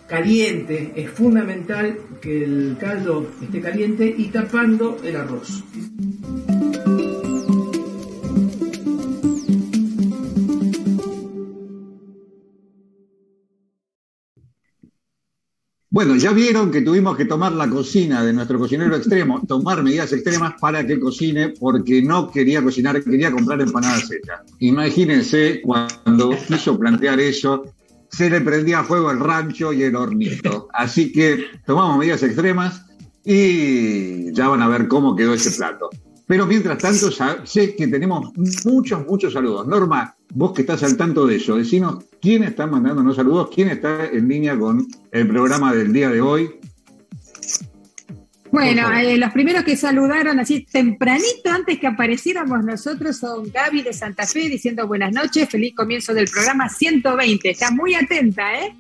[0.06, 0.92] caliente.
[0.96, 5.64] Es fundamental que el caldo esté caliente y tapando el arroz.
[15.96, 20.12] Bueno, ya vieron que tuvimos que tomar la cocina de nuestro cocinero extremo, tomar medidas
[20.12, 24.42] extremas para que cocine, porque no quería cocinar, quería comprar empanadas secas.
[24.58, 27.64] Imagínense cuando quiso plantear eso,
[28.16, 30.68] se le prendía a fuego el rancho y el hornito.
[30.72, 32.86] Así que tomamos medidas extremas
[33.24, 35.90] y ya van a ver cómo quedó ese plato.
[36.26, 37.10] Pero mientras tanto,
[37.44, 38.32] sé que tenemos
[38.64, 39.66] muchos, muchos saludos.
[39.66, 44.06] Norma, vos que estás al tanto de eso, decinos quién está mandándonos saludos, quién está
[44.06, 46.58] en línea con el programa del día de hoy.
[48.56, 53.92] Bueno, eh, los primeros que saludaron así tempranito antes que apareciéramos nosotros son Gaby de
[53.92, 57.50] Santa Fe diciendo buenas noches, feliz comienzo del programa 120.
[57.50, 58.74] Está muy atenta, ¿eh?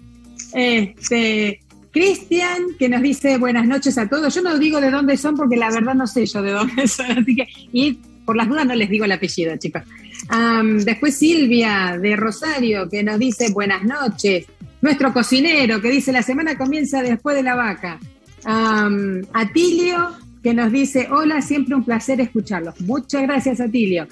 [0.54, 1.60] Este,
[1.90, 4.34] Cristian, que nos dice buenas noches a todos.
[4.34, 7.10] Yo no digo de dónde son porque la verdad no sé yo de dónde son,
[7.10, 9.82] así que, y por las dudas no les digo el apellido, chicos.
[10.30, 14.46] Am, después Silvia de Rosario, que nos dice buenas noches.
[14.80, 18.00] Nuestro cocinero, que dice la semana comienza después de la vaca.
[18.46, 20.10] Atilio,
[20.42, 22.80] que nos dice hola, siempre un placer escucharlos.
[22.80, 24.06] Muchas gracias, Atilio.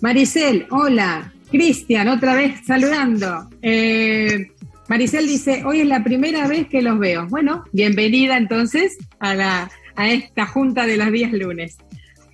[0.00, 1.32] Maricel, hola.
[1.50, 3.48] Cristian, otra vez saludando.
[3.62, 4.48] Eh,
[4.88, 7.26] Maricel dice, hoy es la primera vez que los veo.
[7.28, 11.78] Bueno, bienvenida entonces a, la, a esta junta de los días lunes.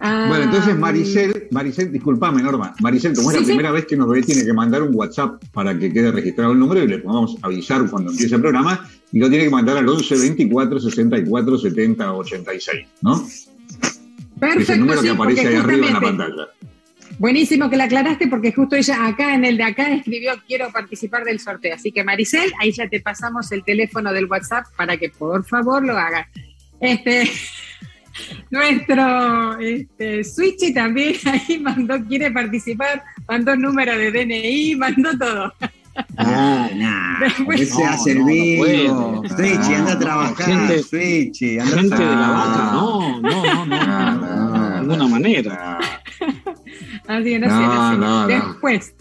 [0.05, 3.47] Ah, Bueno, entonces Maricel, Maricel, disculpame Norma, Maricel, como es la sí.
[3.47, 6.59] primera vez que nos ve, tiene que mandar un WhatsApp para que quede registrado el
[6.59, 9.89] número y le podamos avisar cuando empiece el programa y lo tiene que mandar al
[9.89, 13.25] 11 24 64 70 86, ¿no?
[14.41, 16.49] Perfecto, es el número sí, que aparece ahí arriba en la pantalla.
[17.21, 21.23] Buenísimo que la aclaraste porque justo ella acá en el de acá escribió quiero participar
[21.23, 21.77] del sorteo.
[21.77, 25.85] Así que Maricel, ahí ya te pasamos el teléfono del WhatsApp para que por favor
[25.85, 26.27] lo hagas.
[26.81, 27.31] Este,
[28.51, 35.53] nuestro este, Switchy también ahí mandó, quiere participar, mandó número de DNI, mandó todo.
[36.17, 37.21] Ah, nah.
[37.21, 39.23] Después- ¿Qué se No, hace no, no vivo?
[39.29, 40.47] Switchy, anda a No, trabajar.
[40.47, 45.09] gente- Switchy, anda a Gente de la vaca, no, no, no, no, no, de ninguna
[45.09, 45.79] manera.
[47.07, 47.99] Así que no, No, sé, no sé.
[47.99, 48.27] no, no.
[48.27, 48.95] Después,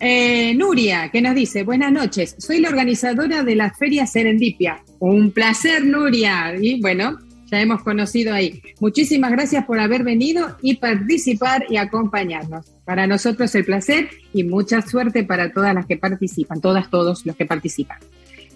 [0.00, 4.82] eh, Nuria, que nos dice, buenas noches, soy la organizadora de la Feria Serendipia.
[4.98, 6.54] Un placer, Nuria.
[6.60, 7.18] Y bueno,
[7.50, 8.62] ya hemos conocido ahí.
[8.80, 12.66] Muchísimas gracias por haber venido y participar y acompañarnos.
[12.84, 17.36] Para nosotros el placer y mucha suerte para todas las que participan, todas, todos los
[17.36, 17.98] que participan.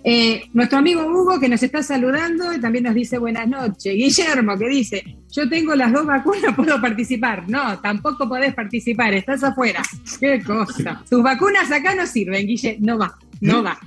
[0.04, 3.94] Eh, nuestro amigo Hugo que nos está saludando y también nos dice buenas noches.
[3.94, 7.48] Guillermo que dice, yo tengo las dos vacunas, puedo participar.
[7.48, 9.82] No, tampoco podés participar, estás afuera.
[10.20, 11.02] Qué cosa.
[11.08, 13.78] Tus vacunas acá no sirven, Guille, no va, no va.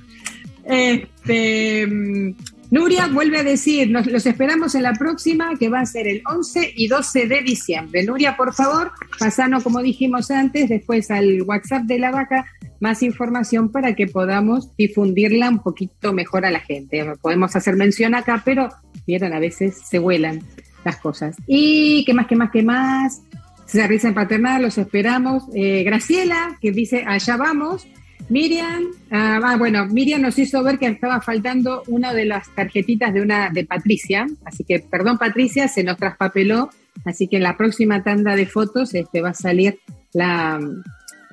[0.64, 2.34] Este, mm,
[2.72, 6.22] Nuria vuelve a decir, nos, los esperamos en la próxima, que va a ser el
[6.24, 8.02] 11 y 12 de diciembre.
[8.02, 12.46] Nuria, por favor, pasanos, como dijimos antes, después al WhatsApp de la vaca,
[12.80, 17.04] más información para que podamos difundirla un poquito mejor a la gente.
[17.20, 18.70] Podemos hacer mención acá, pero,
[19.06, 20.40] vieron, a veces se vuelan
[20.82, 21.36] las cosas.
[21.46, 23.20] Y, ¿qué más, qué más, qué más?
[23.66, 25.44] Se risa en paternal, los esperamos.
[25.54, 27.86] Eh, Graciela, que dice, allá vamos.
[28.32, 33.12] Miriam, ah, ah, bueno, Miriam nos hizo ver que estaba faltando una de las tarjetitas
[33.12, 36.70] de una de Patricia, así que perdón Patricia, se nos traspapeló,
[37.04, 39.78] así que en la próxima tanda de fotos este, va a salir
[40.14, 40.58] la,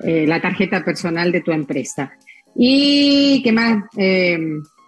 [0.04, 2.12] eh, la tarjeta personal de tu empresa.
[2.54, 4.38] Y qué más, Eh,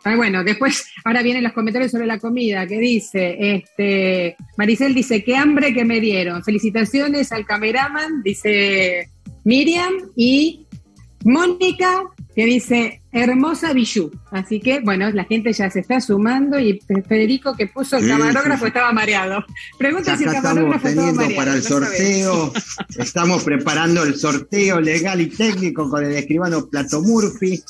[0.04, 5.24] ah, bueno, después, ahora vienen los comentarios sobre la comida, que dice, este, Maricel dice,
[5.24, 9.08] qué hambre que me dieron, felicitaciones al cameraman, dice
[9.44, 10.66] Miriam, y
[11.24, 12.02] Mónica,
[12.34, 14.10] que dice hermosa bijú.
[14.30, 18.54] Así que, bueno, la gente ya se está sumando y Federico que puso el camarógrafo
[18.56, 18.66] sí, sí.
[18.68, 19.44] estaba mareado.
[19.78, 21.36] Pregunta si el camarógrafo estaba teniendo mareado.
[21.36, 22.52] para el no sorteo,
[22.98, 27.62] estamos preparando el sorteo legal y técnico con el escribano Plato Murphy.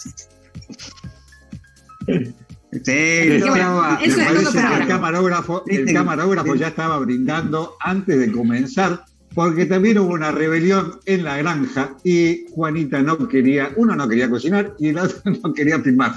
[2.06, 6.68] Sí, Estaba- eso me es parece todo que para el camarógrafo, el Este- camarógrafo ya
[6.68, 9.04] estaba brindando antes de comenzar,
[9.34, 14.28] porque también hubo una rebelión en la granja y Juanita no quería, uno no quería
[14.28, 16.12] cocinar y el otro no quería filmar.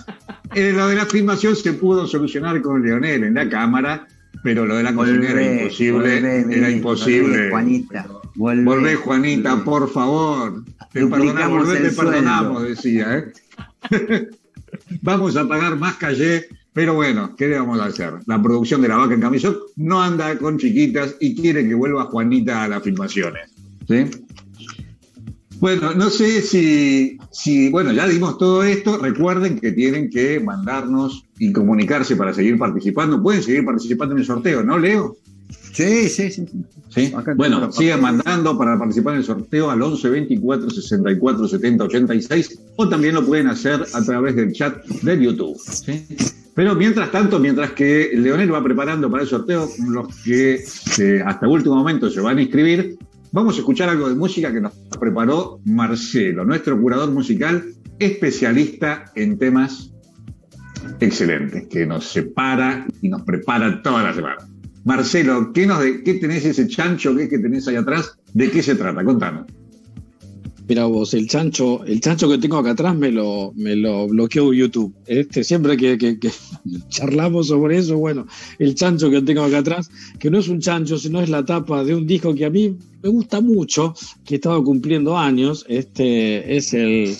[0.54, 4.08] Eh, lo de la filmación se pudo solucionar con Leonel en la cámara,
[4.44, 7.50] pero lo de la cocina era Volvé, imposible, volvé, era volvé, imposible.
[7.50, 8.64] Juanita, volvé.
[8.64, 10.64] Volvé, Juanita, por favor.
[10.92, 13.18] Te perdonamos, volvé, te perdonamos, decía.
[13.18, 14.28] ¿eh?
[15.02, 18.16] Vamos a pagar más calle, pero bueno, ¿qué le vamos a hacer?
[18.26, 22.04] La producción de La Vaca en Camisón no anda con chiquitas y quiere que vuelva
[22.04, 23.50] Juanita a las filmaciones.
[23.88, 24.08] ¿sí?
[25.62, 28.98] Bueno, no sé si, si, bueno, ya dimos todo esto.
[28.98, 33.24] Recuerden que tienen que mandarnos y comunicarse para seguir participando.
[33.24, 35.16] Pueden seguir participando en el sorteo, ¿no, Leo?
[35.74, 36.46] Sí, sí, sí.
[36.90, 37.14] sí.
[37.36, 42.88] Bueno, sigan mandando para participar en el sorteo al 11 24 64 70 86 o
[42.88, 45.60] también lo pueden hacer a través del chat de YouTube.
[45.60, 46.06] ¿sí?
[46.56, 50.64] Pero mientras tanto, mientras que Leonel va preparando para el sorteo, los que
[51.00, 52.98] eh, hasta último momento se van a inscribir,
[53.34, 57.66] vamos a escuchar algo de música que nos preparó Marcelo, nuestro curador musical,
[58.00, 59.92] especialista en temas
[61.02, 64.38] excelentes, que nos separa y nos prepara toda la semana.
[64.86, 67.16] Marcelo, ¿qué, nos de- tenés ese chancho?
[67.16, 68.18] ¿Qué es que tenés ahí atrás?
[68.34, 69.04] ¿De qué se trata?
[69.04, 69.46] Contanos.
[70.68, 74.52] Mira vos, el chancho, el chancho que tengo acá atrás me lo, me lo bloqueó
[74.52, 74.96] YouTube.
[75.06, 76.32] Este, siempre que, que- que
[76.90, 78.26] charlamos sobre eso, bueno,
[78.58, 81.84] el chancho que tengo acá atrás, que no es un chancho, sino es la tapa
[81.84, 83.94] de un disco que a mí me gusta mucho,
[84.26, 85.64] que estaba cumpliendo años.
[85.70, 87.16] Este es el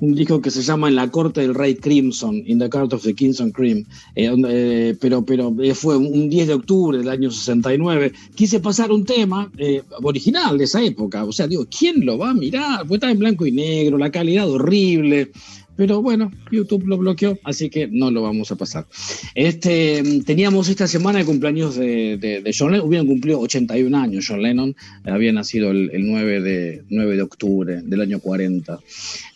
[0.00, 3.02] un disco que se llama En la corte del rey Crimson, In the Court of
[3.02, 3.86] the Crimson Cream.
[4.14, 8.12] Eh, eh, pero pero eh, fue un 10 de octubre del año 69.
[8.34, 11.24] Quise pasar un tema eh, original de esa época.
[11.24, 12.86] O sea, digo, ¿quién lo va a mirar?
[12.86, 15.32] Pues estaba en blanco y negro, la calidad horrible.
[15.80, 18.84] Pero bueno, YouTube lo bloqueó, así que no lo vamos a pasar.
[19.34, 24.76] Este, teníamos esta semana el cumpleaños de, John Lennon, hubieran cumplido 81 años John Lennon,
[25.04, 28.78] había nacido el, el 9, de, 9 de octubre del año 40.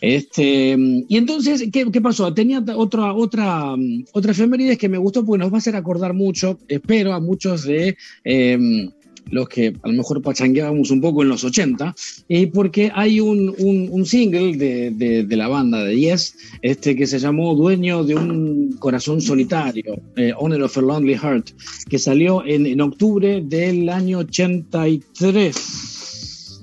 [0.01, 0.77] Este,
[1.09, 2.31] y entonces, ¿qué, qué pasó?
[2.31, 3.73] Tenía otra, otra,
[4.11, 7.63] otra efemérides que me gustó porque nos va a hacer acordar mucho, espero, a muchos
[7.63, 7.97] de...
[8.23, 8.91] eh,
[9.31, 11.95] los que a lo mejor pachangueábamos un poco en los 80,
[12.29, 17.05] eh, porque hay un, un- un single de, de- la banda de Yes este, que
[17.07, 21.49] se llamó Dueño de un corazón solitario, eh, Owner of a Lonely Heart,
[21.89, 25.94] que salió en, en octubre del año 83.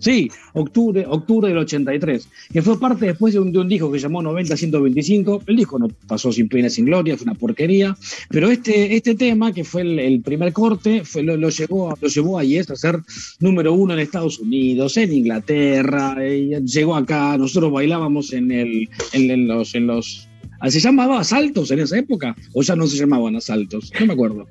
[0.02, 4.00] Sí, octubre, octubre del 83, que fue parte después de un, de un disco que
[4.00, 5.44] llamó 90-125.
[5.46, 7.96] El disco no pasó sin pena, sin gloria, fue una porquería.
[8.28, 12.42] Pero este, este tema, que fue el, primer corte, lo, lo llevó, lo llevó a
[12.42, 12.98] Yes a ser
[13.38, 19.46] número uno en Estados Unidos, en Inglaterra, eh, llegó acá, nosotros bailábamos en, el, en,
[19.46, 19.72] los...
[19.76, 20.28] En los
[20.70, 22.34] ¿Se llamaba asaltos en esa época?
[22.54, 23.92] ¿O ya no se llamaban asaltos?
[23.98, 24.46] No me acuerdo.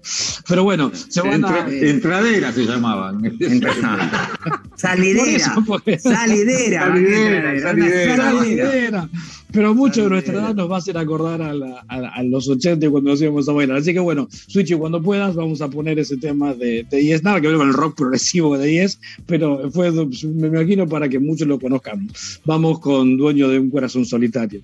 [0.47, 1.67] Pero bueno, se van a...
[1.67, 3.21] Entra- entraderas se llamaban.
[4.75, 5.21] Salidera.
[5.23, 6.03] Por eso, pues.
[6.03, 6.81] Salidera.
[6.87, 8.31] Salidera, Una salidera.
[8.31, 9.09] Salidera.
[9.53, 12.47] Pero mucho de nuestra edad nos va a hacer acordar a, la- a- a los
[12.47, 13.77] 80 cuando nos íbamos a bailar.
[13.77, 17.23] Así que bueno, Switchy, cuando puedas, vamos a poner ese tema de, de Yes.
[17.23, 21.19] Nada que ver con el rock progresivo de Yes, pero fue, me imagino, para que
[21.19, 22.09] muchos lo conozcan.
[22.45, 24.61] Vamos con Dueño de un Corazón Solitario.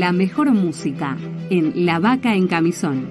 [0.00, 1.18] La mejor música
[1.50, 3.04] en La Vaca en Camisón.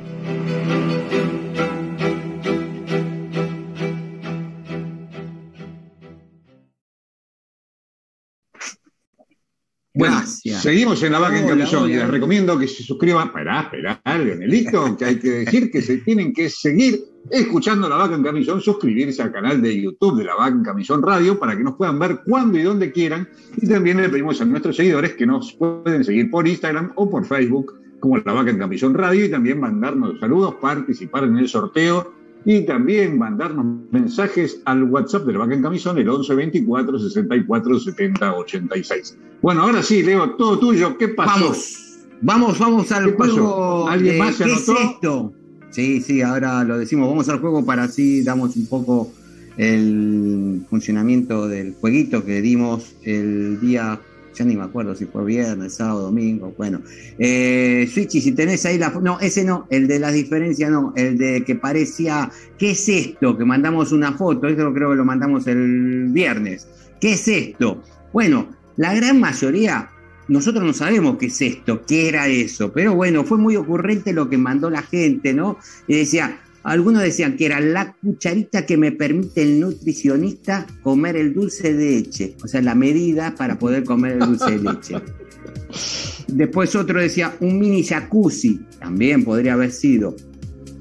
[10.70, 13.30] Seguimos en la vaca en camisón y les recomiendo que se suscriban.
[13.30, 17.00] Esperá, esperá, Leonelito, que hay que decir que se tienen que seguir
[17.32, 21.02] escuchando la vaca en camisón, suscribirse al canal de YouTube de la vaca en camisón
[21.02, 23.28] radio para que nos puedan ver cuando y donde quieran.
[23.58, 27.26] Y también le pedimos a nuestros seguidores que nos pueden seguir por Instagram o por
[27.26, 32.19] Facebook como la vaca en camisón radio y también mandarnos saludos, participar en el sorteo
[32.46, 37.80] y también mandarnos mensajes al WhatsApp de la vaca en camisón, el 11 24 64
[37.80, 39.18] 70 86.
[39.42, 40.98] Bueno, ahora sí, Leo, todo tuyo.
[40.98, 41.46] ¿Qué pasó?
[41.46, 43.34] Vamos, vamos, vamos al ¿Qué pasó?
[43.34, 43.88] juego.
[43.90, 44.84] ¿Alguien de más se ¿Qué es anotó?
[44.92, 45.34] esto?
[45.72, 47.10] Sí, sí, ahora lo decimos.
[47.10, 49.12] Vamos al juego para así damos un poco
[49.58, 54.00] el funcionamiento del jueguito que dimos el día,
[54.34, 56.54] ya ni me acuerdo si fue viernes, sábado, domingo.
[56.58, 56.82] Bueno,
[57.18, 58.90] eh, Switchy, si tenés ahí la.
[58.90, 62.32] No, ese no, el de las diferencias no, el de que parecía.
[62.58, 63.38] ¿Qué es esto?
[63.38, 66.68] Que mandamos una foto, eso creo que lo mandamos el viernes.
[67.00, 67.82] ¿Qué es esto?
[68.14, 69.90] Bueno, la gran mayoría
[70.30, 74.30] nosotros no sabemos qué es esto, qué era eso, pero bueno, fue muy ocurrente lo
[74.30, 75.58] que mandó la gente, ¿no?
[75.88, 81.34] Y decía, algunos decían que era la cucharita que me permite el nutricionista comer el
[81.34, 84.96] dulce de leche, o sea, la medida para poder comer el dulce de leche.
[86.28, 90.16] Después otro decía, un mini jacuzzi, también podría haber sido.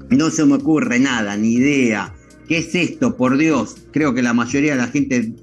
[0.09, 2.13] No se me ocurre nada, ni idea.
[2.47, 3.15] ¿Qué es esto?
[3.15, 3.77] Por Dios.
[3.91, 5.33] Creo que la mayoría de la gente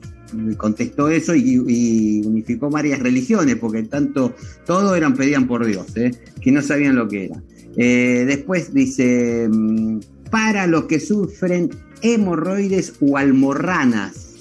[0.57, 4.35] contestó eso y, y unificó varias religiones, porque tanto
[4.65, 6.11] todos eran pedían por Dios, ¿eh?
[6.41, 7.43] que no sabían lo que era.
[7.77, 9.99] Eh, después dice, mm,
[10.31, 11.71] para los que sufren
[12.03, 14.35] hemorroides o almorranas.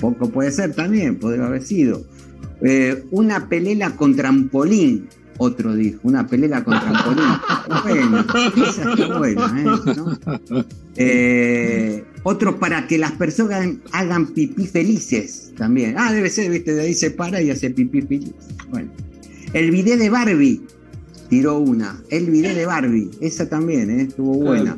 [0.00, 2.04] Poco puede ser también, podría haber sido.
[2.62, 5.08] Eh, una pelela con trampolín,
[5.38, 7.24] otro dijo, una pelela con trampolín.
[7.82, 8.24] Bueno,
[8.68, 9.94] esa está buena, ¿eh?
[9.96, 10.64] ¿No?
[10.96, 15.96] Eh, otro para que las personas hagan pipí felices también.
[15.98, 18.32] Ah, debe ser, viste, de ahí se para y hace pipí feliz.
[18.70, 18.90] Bueno.
[19.54, 20.62] El video de Barbie
[21.34, 22.00] tiró una.
[22.10, 24.02] El video de Barbie, esa también, ¿eh?
[24.02, 24.76] estuvo buena.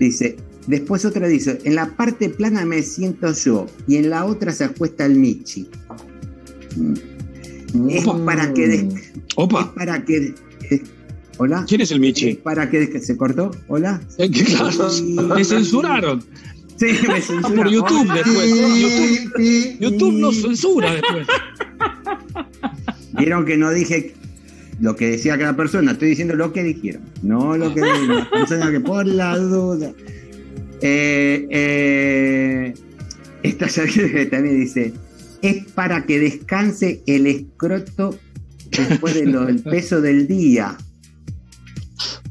[0.00, 0.36] Dice,
[0.66, 4.64] después otra dice, en la parte plana me siento yo y en la otra se
[4.64, 5.68] acuesta el Michi.
[6.76, 7.90] Mm.
[7.90, 9.60] Es para que des- Opa.
[9.60, 10.34] es para que
[11.38, 12.30] hola ¿Quién es el Michi?
[12.30, 14.88] Es para que des- se cortó hola Eh, claro,
[15.34, 16.24] me censuraron.
[16.78, 17.54] Sí, me Ah, censuraron.
[17.56, 18.14] por YouTube Hola.
[18.14, 18.50] después.
[18.80, 21.26] YouTube, YouTube nos censura después.
[23.18, 24.14] Vieron que no dije
[24.82, 28.70] lo que decía cada persona, estoy diciendo lo que dijeron, no lo que la persona
[28.72, 29.92] que por la duda.
[30.80, 32.74] Eh, eh,
[33.44, 33.66] esta
[34.30, 34.92] también dice,
[35.40, 38.18] es para que descanse el escroto
[38.72, 40.76] después del peso del día.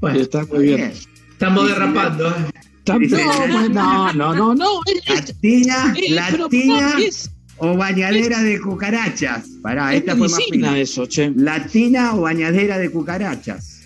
[0.01, 0.91] Bueno, Está muy bien.
[1.31, 2.27] estamos derrapando.
[2.31, 2.99] ¿eh?
[2.99, 4.79] Dice- No, no, no, no, no.
[4.87, 7.30] eh, Latina, pero latina es,
[7.61, 9.47] o bañadera de cucarachas.
[9.61, 10.79] Pará, es esta fue más fina.
[10.79, 11.31] eso, che.
[11.35, 13.81] Latina o bañadera de cucarachas.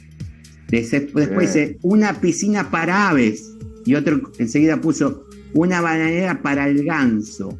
[0.69, 3.51] Des- Después dice una piscina para aves.
[3.85, 7.57] Y otro enseguida puso una bañadera para el ganso.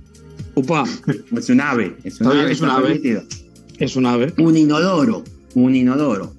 [0.55, 0.85] Upa,
[1.37, 1.95] Es un ave.
[2.03, 2.51] Es un ave.
[2.51, 2.83] es un ave.
[2.87, 3.23] permitido.
[3.77, 4.33] es un ave.
[4.37, 5.23] Un inodoro.
[5.53, 6.33] Un inodoro.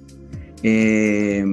[0.62, 1.45] Eh,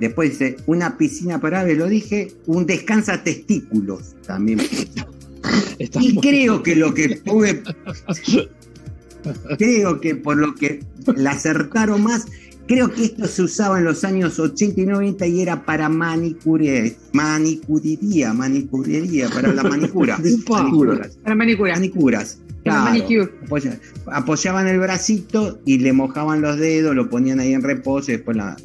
[0.00, 2.32] después dice una piscina para aves, lo dije.
[2.46, 4.60] Un descansa testículos también.
[6.00, 7.62] Y creo que lo que pude.
[9.58, 10.80] creo que por lo que
[11.16, 12.26] la acertaron más,
[12.66, 16.96] creo que esto se usaba en los años 80 y 90 y era para manicure,
[17.12, 20.18] manicuriría, manicurería, para la manicura.
[20.48, 21.18] Manicuras.
[21.22, 21.74] Para manicura.
[21.74, 22.38] Manicuras.
[22.38, 22.84] Para claro.
[22.84, 23.32] manicure.
[23.46, 28.16] Apoya- apoyaban el bracito y le mojaban los dedos, lo ponían ahí en reposo y
[28.16, 28.56] después la.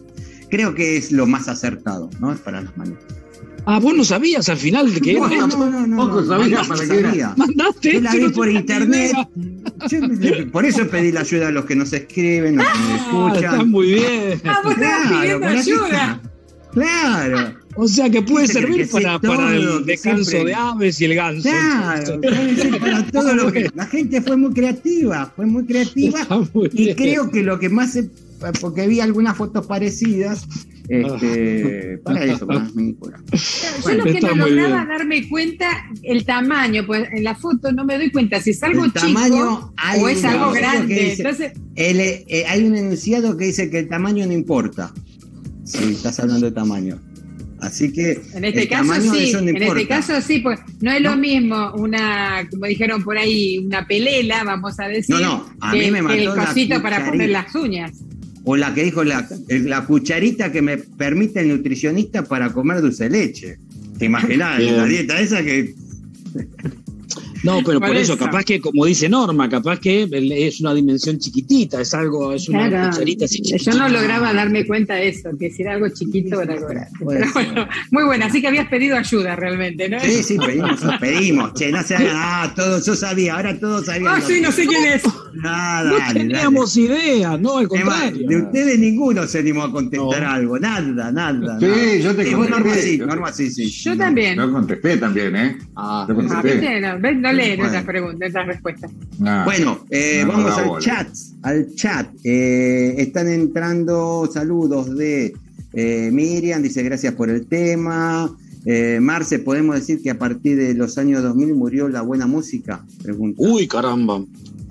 [0.49, 2.31] Creo que es lo más acertado, ¿no?
[2.31, 3.22] Es para las manicuras.
[3.65, 5.57] Ah, vos no sabías al final de que era No, esto.
[5.57, 7.33] no, no, no, Poco no, sabía para qué era.
[7.37, 9.11] Mandaste Yo la vi por internet.
[9.89, 13.31] Yo por eso pedí la ayuda a los que nos escriben, los que me Ah,
[13.33, 13.69] está escuchan.
[13.69, 14.41] muy bien.
[14.43, 15.87] Ah, vos estabas pidiendo ayuda.
[15.87, 16.21] está.
[16.73, 21.05] Claro, O sea que puede servir que para, para el descanso siempre- de aves y
[21.05, 21.49] el ganso.
[21.49, 22.19] claro.
[22.21, 23.69] Puede ser para todo lo que.
[23.75, 26.21] La gente fue muy creativa, fue muy creativa.
[26.21, 26.95] Está muy Y bien.
[26.97, 28.09] creo que lo que más se.
[28.59, 30.47] Porque vi algunas fotos parecidas.
[30.89, 33.21] Este, para eso, para las minicuras.
[33.85, 35.69] Yo lo que no lograba darme cuenta
[36.01, 39.05] el tamaño, pues en la foto no me doy cuenta si es algo El chico
[39.05, 40.95] tamaño, hay o es un algo enunciado grande.
[40.95, 44.91] que dice- Entonces, El, eh, hay un enunciado que dice que el tamaño no importa.
[45.63, 46.99] Si estás hablando de tamaño.
[47.61, 50.99] Así que En este el caso sí, no en este caso sí, pues no es
[51.01, 55.71] lo mismo una, como dijeron por ahí, una pelela, vamos a decir, No, no, a
[55.71, 57.93] que, mí me que el la cosito para poner las uñas.
[58.45, 63.05] O la que dijo la, la cucharita que me permite el nutricionista para comer dulce
[63.05, 63.57] de leche.
[63.97, 64.61] ¿Te imaginas?
[64.63, 65.73] La dieta esa que.
[67.43, 68.25] No, pero por Por eso, eso.
[68.25, 72.69] capaz que, como dice Norma, capaz que es una dimensión chiquitita, es algo, es una
[72.69, 73.75] Claro, cucharita así yo chiquitita.
[73.77, 76.89] no lograba darme cuenta de eso, que si era algo chiquito era algo grande.
[77.05, 79.99] Pero bueno, muy buena, así que habías pedido ayuda realmente, ¿no?
[79.99, 81.53] Sí, sí, pedimos, pedimos.
[81.53, 82.11] Che, no se hagan.
[82.15, 84.13] Ah, todos, yo sabía, ahora todos sabían.
[84.15, 85.03] Ah, sí, no sé quién es.
[85.33, 87.79] Nada, No dale, teníamos idea, no, al dale.
[87.81, 88.27] Es más, contrario.
[88.29, 90.29] de ustedes ninguno se animó a contestar No.
[90.29, 91.59] algo, nada, nada.
[91.59, 91.95] Sí, nada.
[91.97, 92.89] yo te Sí, vos, Norma, contesté.
[92.89, 93.69] sí, Norma, sí, sí.
[93.69, 94.37] Yo también.
[94.37, 95.57] Yo contesté también, ¿eh?
[95.75, 96.53] Ah, Yo Ah, contesté.
[96.59, 96.81] ¿viste?
[96.81, 97.69] No, ves, no leen Bueno.
[97.69, 98.91] otras preguntas, otras respuestas.
[99.19, 99.45] Nah.
[99.45, 100.81] Bueno, eh, vamos al bola.
[100.81, 101.07] chat,
[101.41, 102.07] al chat.
[102.23, 105.33] Eh, están entrando saludos de
[105.73, 108.29] eh, Miriam, dice gracias por el tema.
[108.65, 112.85] Eh, Marce, ¿podemos decir que a partir de los años 2000 murió la buena música?
[113.01, 113.41] Pregunta.
[113.41, 114.23] Uy, caramba.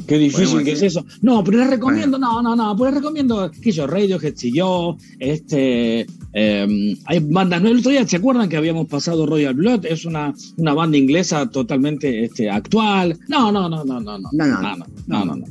[0.06, 1.04] Qué difícil que es eso.
[1.20, 6.06] No, pero les recomiendo, no, no, no, pero les recomiendo, que yo, Radiohead siguió, este,
[6.32, 7.68] eh, hay bandas, ¿no?
[7.68, 9.86] El otro día, ¿se acuerdan que habíamos pasado Royal Blood?
[9.86, 13.18] Es una, una banda inglesa totalmente este, actual.
[13.28, 14.62] No, no, no, no, no, no, No, no.
[14.62, 15.44] no, no, no, no, no.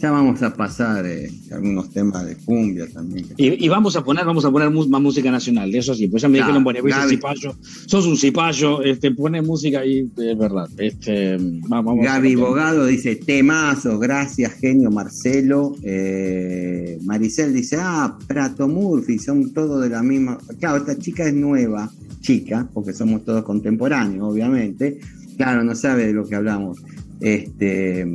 [0.00, 3.26] Ya vamos a pasar eh, algunos temas de cumbia también.
[3.36, 6.28] Y, y vamos a poner, vamos a poner más música nacional, eso sí, pues ya
[6.28, 7.16] me dijeron, bueno, Gaby.
[7.16, 11.36] cipayo, sos un cipayo, este, pone música y es verdad, este,
[11.68, 15.74] vamos Gaby Bogado dice, temazo, gracias, genio Marcelo.
[15.82, 20.38] Eh, Maricel dice, ah, Prato Murphy, son todos de la misma.
[20.58, 21.90] Claro, esta chica es nueva,
[22.20, 24.98] chica, porque somos todos contemporáneos, obviamente.
[25.36, 26.78] Claro, no sabe de lo que hablamos.
[27.20, 28.06] Este.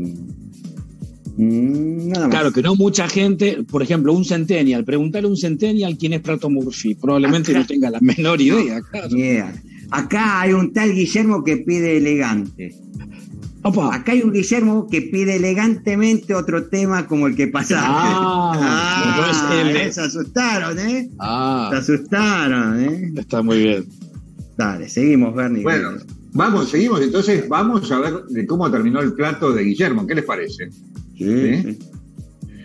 [1.38, 2.30] Mm, Nada más.
[2.36, 6.22] Claro que no mucha gente, por ejemplo, un centennial, preguntarle a un centennial quién es
[6.22, 7.60] Prato Murphy, probablemente Acá.
[7.60, 9.10] no tenga la menor idea, claro.
[9.10, 9.54] Yeah.
[9.92, 12.76] Acá hay un tal Guillermo que pide elegante.
[13.66, 17.86] Opa, Acá hay un Guillermo que pide elegantemente otro tema como el que pasaba.
[17.88, 19.44] Ah, entonces
[19.76, 21.04] él- eh, se asustaron, ¿eh?
[21.10, 23.14] Se ah, asustaron, ¿eh?
[23.18, 23.86] está muy bien.
[24.58, 25.64] Dale, seguimos, Bernie.
[25.64, 25.92] Bueno,
[26.34, 27.02] vamos, seguimos.
[27.02, 30.06] Entonces, vamos a ver de cómo terminó el plato de Guillermo.
[30.06, 30.70] ¿Qué les parece?
[31.18, 31.62] Sí, ¿Sí?
[31.64, 31.80] sí.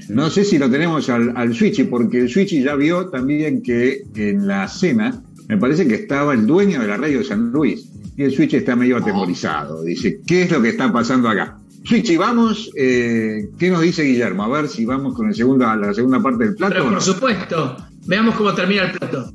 [0.08, 4.04] No sé si lo tenemos al, al Switchy, porque el Switchy ya vio también que
[4.14, 7.88] en la cena me parece que estaba el dueño de la radio de San Luis.
[8.16, 9.82] Y el Switchy está medio atemorizado.
[9.84, 11.58] Dice, ¿qué es lo que está pasando acá?
[11.84, 12.70] Switchy, vamos.
[12.74, 14.42] eh, ¿Qué nos dice Guillermo?
[14.44, 16.72] A ver si vamos con el la segunda parte del plato.
[16.74, 16.90] Pero no.
[16.92, 17.76] por supuesto,
[18.06, 19.32] veamos cómo termina el plato.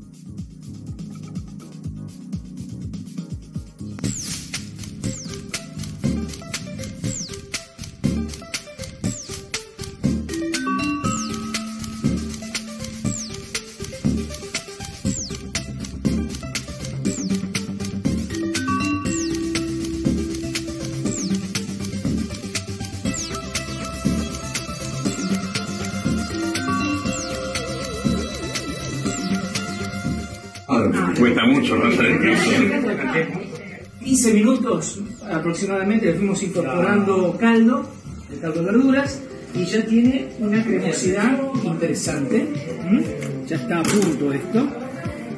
[34.23, 37.85] 15 minutos aproximadamente le fuimos incorporando caldo,
[38.31, 39.19] el caldo de verduras,
[39.53, 42.47] y ya tiene una cremosidad interesante.
[42.89, 43.45] ¿Mm?
[43.45, 44.65] Ya está a punto esto.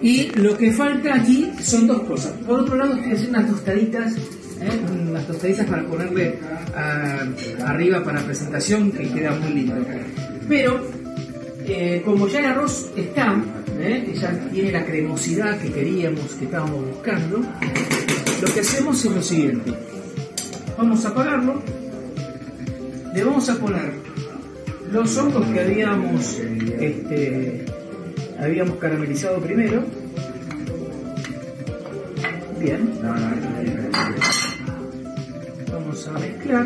[0.04, 2.34] Y lo que falta aquí son dos cosas.
[2.46, 4.14] Por otro lado, estoy haciendo unas tostaditas,
[4.62, 5.10] ¿eh?
[5.10, 6.38] unas tostaditas para ponerle
[6.76, 7.26] ah,
[7.66, 9.84] arriba para presentación, que queda muy lindo.
[10.48, 10.80] Pero
[11.66, 13.42] eh, como ya el arroz está,
[13.80, 14.14] ¿eh?
[14.14, 17.42] ya tiene la cremosidad que queríamos, que estábamos buscando,
[18.46, 19.74] lo que hacemos es lo siguiente.
[20.78, 21.62] Vamos a apagarlo,
[23.14, 23.94] le vamos a poner
[24.92, 26.40] los hongos que habíamos,
[26.80, 27.66] este,
[28.40, 29.84] habíamos caramelizado primero.
[32.60, 33.00] Bien.
[35.72, 36.66] Vamos a mezclar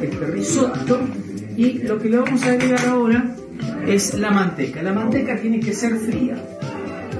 [0.00, 1.00] este risotto
[1.56, 3.34] y lo que le vamos a agregar ahora
[3.86, 4.82] es la manteca.
[4.82, 6.59] La manteca tiene que ser fría.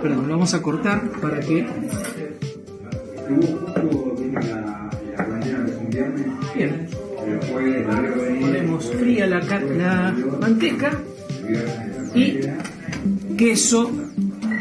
[0.03, 1.66] Perdón, lo vamos a cortar para que...
[6.55, 6.88] Bien.
[8.40, 9.40] Ponemos fría la
[10.40, 10.92] manteca
[12.14, 12.40] y
[13.36, 13.90] queso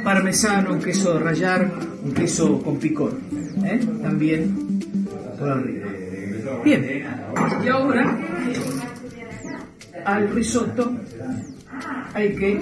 [0.03, 1.71] parmesano, un queso de rallar,
[2.03, 3.17] un queso con picor.
[3.63, 3.79] ¿eh?
[4.01, 4.79] También
[5.39, 5.87] por arriba.
[6.63, 7.05] Bien,
[7.63, 8.17] y ahora
[10.05, 10.91] al risotto
[12.13, 12.61] hay que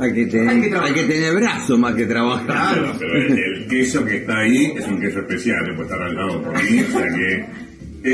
[0.00, 0.94] Hay que, tener, Hay que trabajar.
[0.94, 2.46] hay que tener brazo más que trabajar.
[2.46, 5.98] Claro, pero el, el queso que está ahí es un queso especial, no puede estar
[5.98, 7.46] rallado por mí, o sea que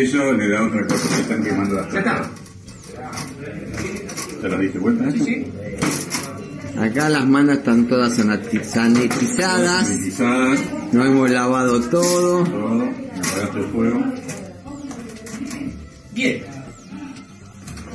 [0.01, 2.31] eso le da otra cosa, se están quemando las Ya está.
[4.41, 5.11] ¿Te las diste vuelta?
[5.11, 5.45] Sí, sí.
[6.79, 9.87] Acá las manos están todas sanitizadas.
[9.89, 10.61] Sanitizadas.
[10.93, 12.45] No hemos lavado todo.
[12.45, 12.83] Todo.
[12.85, 14.05] Apagaste el fuego.
[16.12, 16.43] Bien.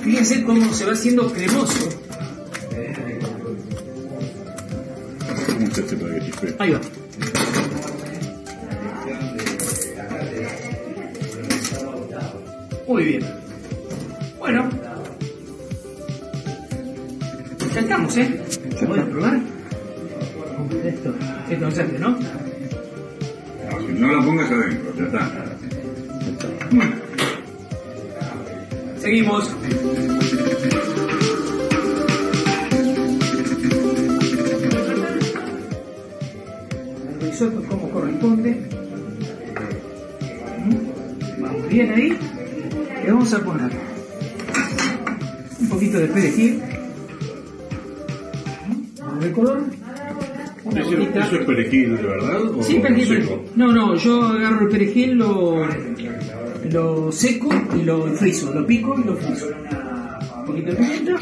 [0.02, 1.90] Fíjense cómo se va haciendo cremoso.
[6.60, 6.82] Ahí va.
[12.88, 13.24] Muy bien.
[14.40, 14.70] Bueno.
[17.74, 18.42] Ya estamos, ¿eh?
[18.80, 19.40] ¿Podemos probar?
[20.84, 21.14] Esto,
[21.50, 21.70] esto
[22.00, 22.20] no ¿no?
[23.80, 25.32] Si no la pongas adentro, ya está.
[26.72, 26.96] Bueno.
[29.00, 29.56] Seguimos.
[37.48, 38.62] Como corresponde.
[41.40, 42.18] Vamos bien ahí.
[43.06, 43.72] Le vamos a poner
[45.62, 46.62] un poquito de perejil.
[49.00, 49.64] Vamos de color.
[50.66, 53.22] Una ¿Eso, eso es perejil de verdad o Sí, perejil.
[53.24, 53.44] seco?
[53.56, 55.66] No, no, yo agarro el perejil, lo,
[56.70, 59.48] lo seco y lo friso, lo pico y lo friso.
[60.40, 61.16] Un poquito de pimienta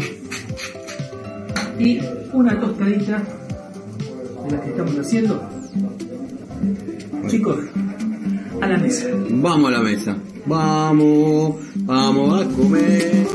[1.79, 1.99] y
[2.33, 3.23] una tostadita
[4.45, 5.56] de las que estamos haciendo.
[7.27, 7.59] Chicos,
[8.61, 9.07] a la mesa.
[9.29, 10.17] Vamos a la mesa.
[10.45, 13.27] Vamos, vamos a comer.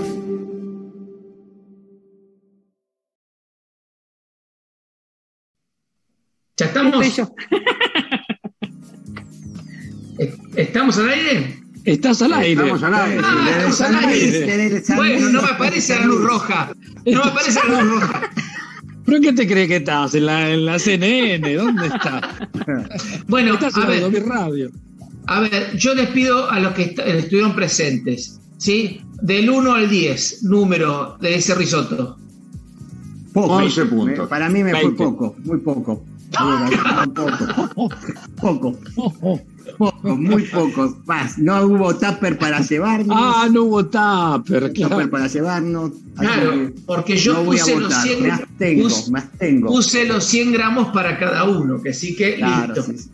[6.57, 7.07] ¿Ya estamos?
[10.57, 11.63] ¿Estamos al aire?
[11.85, 12.53] Estás al aire.
[12.53, 13.21] Estamos al aire.
[13.25, 14.47] Ah, estamos al aire.
[14.47, 16.73] Tenés esa Bueno, no me mesa, aparece la luz roja.
[17.07, 18.31] No me aparece la luz roja.
[19.05, 20.15] ¿Pero qué te crees que estás?
[20.15, 21.55] ¿En la, en la CNN?
[21.57, 22.23] ¿Dónde estás?
[23.27, 24.71] Bueno, Estás a en ver, Radio.
[25.27, 29.01] A ver, yo les pido a los que est- estuvieron presentes, ¿sí?
[29.21, 32.17] Del 1 al 10, número de ese risotto.
[33.33, 33.55] Poco.
[33.55, 34.19] 11 puntos.
[34.19, 35.05] Me- Para mí me fue 20.
[35.05, 36.05] poco, muy poco.
[38.41, 38.75] Poco.
[38.95, 39.41] Poco.
[39.79, 40.97] Poco, muy poco.
[41.07, 41.39] Paz.
[41.39, 43.17] No hubo tupper para llevarnos.
[43.19, 44.91] Ah, no hubo tupper, claro.
[44.97, 45.93] Tupper para llevarnos.
[46.19, 48.03] Claro, que porque yo no voy a puse los votar.
[48.07, 49.69] 100 Me abstengo, pus- me abstengo.
[49.69, 52.93] Puse los 100 gramos para cada uno, que sí que Claro, listo.
[52.93, 53.09] sí.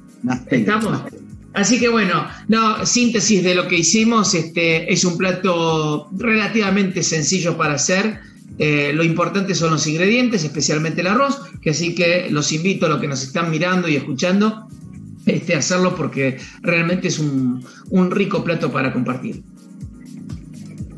[0.50, 1.00] ¿Estamos?
[1.54, 7.56] Así que bueno, no, síntesis de lo que hicimos, este, es un plato relativamente sencillo
[7.56, 8.20] para hacer.
[8.58, 12.88] Eh, lo importante son los ingredientes, especialmente el arroz, que así que los invito a
[12.88, 14.68] los que nos están mirando y escuchando
[15.28, 19.42] este, hacerlo porque realmente es un, un rico plato para compartir.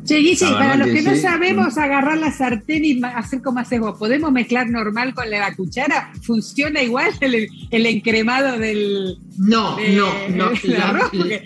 [0.03, 3.97] Che, Guille, para los que no sabemos agarrar la sartén y hacer como haces vos,
[3.99, 6.11] ¿podemos mezclar normal con la cuchara?
[6.23, 10.51] ¿Funciona igual el, el encremado del, No, de- no, no.
[10.63, 11.13] la- arroz?
[11.13, 11.39] la-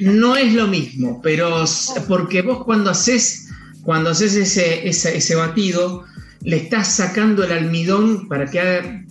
[0.00, 1.64] no es lo mismo, pero
[2.08, 3.48] porque vos cuando haces,
[3.82, 6.04] cuando haces ese, ese, ese batido,
[6.42, 9.04] le estás sacando el almidón para que haga-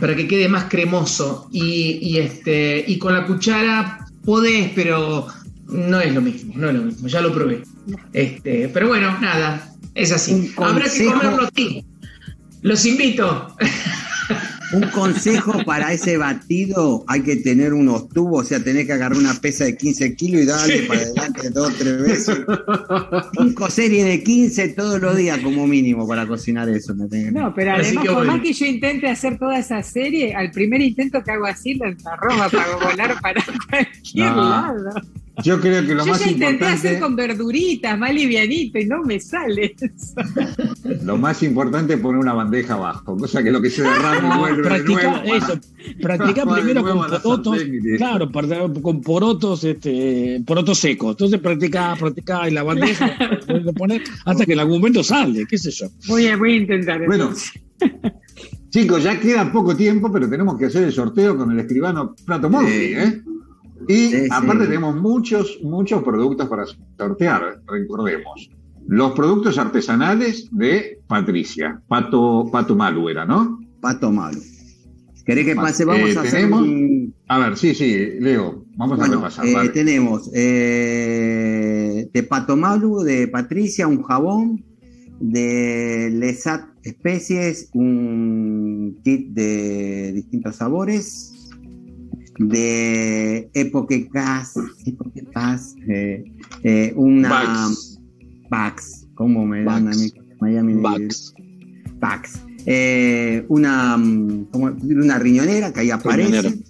[0.00, 1.48] para que quede más cremoso.
[1.52, 5.26] Y, y este, y con la cuchara podés, pero
[5.68, 7.62] no es lo mismo, no es lo mismo, ya lo probé.
[8.12, 10.52] Este, pero bueno, nada, es así.
[10.56, 11.84] Habrá que comerlo así.
[12.62, 13.56] Los invito.
[14.72, 19.16] Un consejo para ese batido, hay que tener unos tubos, o sea, tenés que agarrar
[19.18, 22.38] una pesa de 15 kilos y darle para adelante dos o tres veces.
[23.38, 26.94] Cinco series de 15 todos los días como mínimo para cocinar eso.
[26.94, 28.32] me tengo que- No, pero Así además, que por bueno.
[28.32, 31.94] más que yo intente hacer toda esa serie, al primer intento que hago así, la
[32.12, 34.36] arroba para volar para cualquier No.
[34.50, 34.90] lado.
[35.44, 38.86] Yo creo que lo yo más ya intenté importante, hacer con verduritas, más livianito, y
[38.86, 40.14] no me sale eso.
[41.04, 44.40] lo más importante es poner una bandeja abajo, cosa que lo que se derrama No,
[44.40, 45.34] vuelve de practica nuevo.
[45.34, 45.60] eso,
[46.02, 47.58] practica de primero con porotos,
[47.96, 48.30] claro,
[48.82, 51.10] con porotos, este, porotos secos.
[51.12, 53.16] Entonces practica, practica y la bandeja,
[53.48, 55.86] lo poner hasta que en algún momento sale, qué sé yo.
[56.08, 57.06] Voy a, voy a intentar.
[57.06, 57.32] Bueno,
[58.70, 62.50] chicos, ya queda poco tiempo, pero tenemos que hacer el sorteo con el escribano Plato
[62.50, 62.92] Murphy, Sí.
[62.96, 63.20] ¿eh?
[63.88, 64.68] Y Sí, aparte sí.
[64.70, 66.64] tenemos muchos, muchos productos para
[66.96, 68.50] sortear, recordemos.
[68.86, 73.58] Los productos artesanales de Patricia, Pato, Pato Malu era, ¿no?
[73.80, 74.38] Pato malo.
[75.26, 75.82] ¿Querés que pase?
[75.82, 77.14] Eh, Vamos a hacer tenemos- un...
[77.28, 79.46] A ver, sí, sí, Leo, vamos a Bueno, repasar.
[79.46, 79.68] eh, dale.
[79.70, 84.64] tenemos eh, de Pato Malu, de Patricia, un jabón,
[85.20, 91.32] de Lesat Especies, un kit de distintos sabores,
[92.38, 94.54] de Epoque Gas,
[94.86, 95.24] Epoque
[95.88, 96.24] eh,
[96.62, 97.28] eh, una
[97.66, 98.00] Bugs.
[98.50, 100.12] Bugs, ¿cómo me dan a mí?
[100.40, 101.34] Miami Bugs.
[102.00, 102.40] Bugs.
[102.66, 106.42] Eh, una, mm, una riñonera que ahí aparece.
[106.42, 106.64] Riñonera.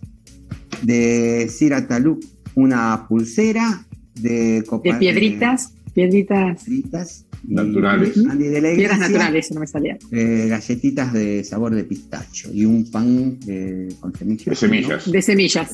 [0.83, 6.64] De Cira Taluk, una pulsera de De copa- piedritas, piedritas.
[6.64, 7.27] piedritas.
[7.49, 8.16] Naturales.
[8.28, 9.96] Andy de la Piedras naturales, no me salía.
[10.12, 14.46] eh, galletitas de sabor de pistacho y un pan eh, con semillas.
[14.46, 15.11] De semillas.
[15.11, 15.70] De semillas.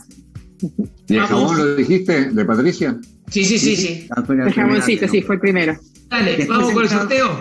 [1.09, 2.99] ¿Y el jabón lo dijiste, de Patricia?
[3.29, 4.07] Sí, sí, sí, sí.
[4.11, 5.27] Ah, fue la El jaboncito, sí, no.
[5.27, 5.77] fue el primero.
[6.09, 7.41] Dale, Después vamos con el sorteo.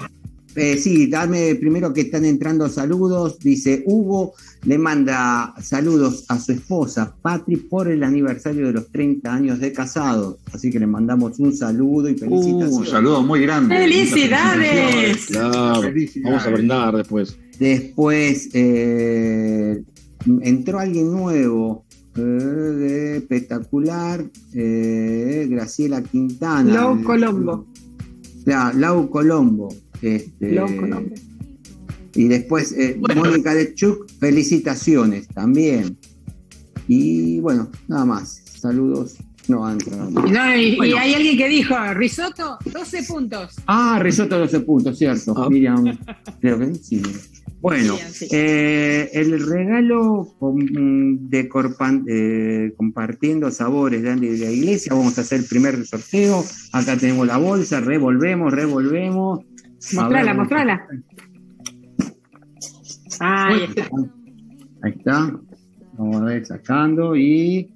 [0.56, 3.40] Eh, sí, dame primero que están entrando saludos.
[3.40, 4.34] Dice Hugo,
[4.66, 9.72] le manda saludos a su esposa Patri por el aniversario de los 30 años de
[9.74, 10.38] casado.
[10.54, 12.72] Así que le mandamos un saludo y Uh, felicitaciones.
[12.72, 13.76] un saludo muy grande.
[13.76, 15.08] ¡Felicidades!
[15.08, 16.24] Muchas Claro, Felicidades.
[16.32, 17.38] vamos a brindar después.
[17.60, 19.84] Después eh,
[20.42, 21.86] entró alguien nuevo,
[22.16, 24.24] eh, de espectacular,
[24.54, 26.72] eh, Graciela Quintana.
[26.74, 27.66] Lau Colombo.
[28.46, 29.70] Ya, Lau Colombo.
[30.04, 30.60] Este.
[32.16, 33.24] Y después eh, Bueno.
[33.24, 35.98] Mónica de Chuk, felicitaciones también.
[36.88, 38.42] Y bueno, nada más.
[38.60, 39.16] Saludos.
[39.48, 39.70] No.
[39.76, 43.56] Y, no, y- y hay alguien que dijo, risotto, 12 puntos.
[43.68, 45.34] Ah, risotto 12 puntos, cierto.
[45.36, 45.50] Ah.
[45.50, 45.98] Miriam,
[46.40, 47.02] creo que sí.
[47.60, 48.28] Bueno, Miriam, sí.
[48.32, 55.22] eh, el regalo de Corpan- eh, compartiendo sabores de Andy de la Iglesia, vamos a
[55.22, 56.44] hacer el primer sorteo.
[56.72, 59.40] Acá tenemos la bolsa, revolvemos, revolvemos.
[59.92, 60.88] Mostrala, ver, mostrala.
[63.20, 63.90] Ahí está.
[64.82, 65.40] Ahí está.
[65.98, 67.16] Vamos a ver, sacando.
[67.16, 67.74] Y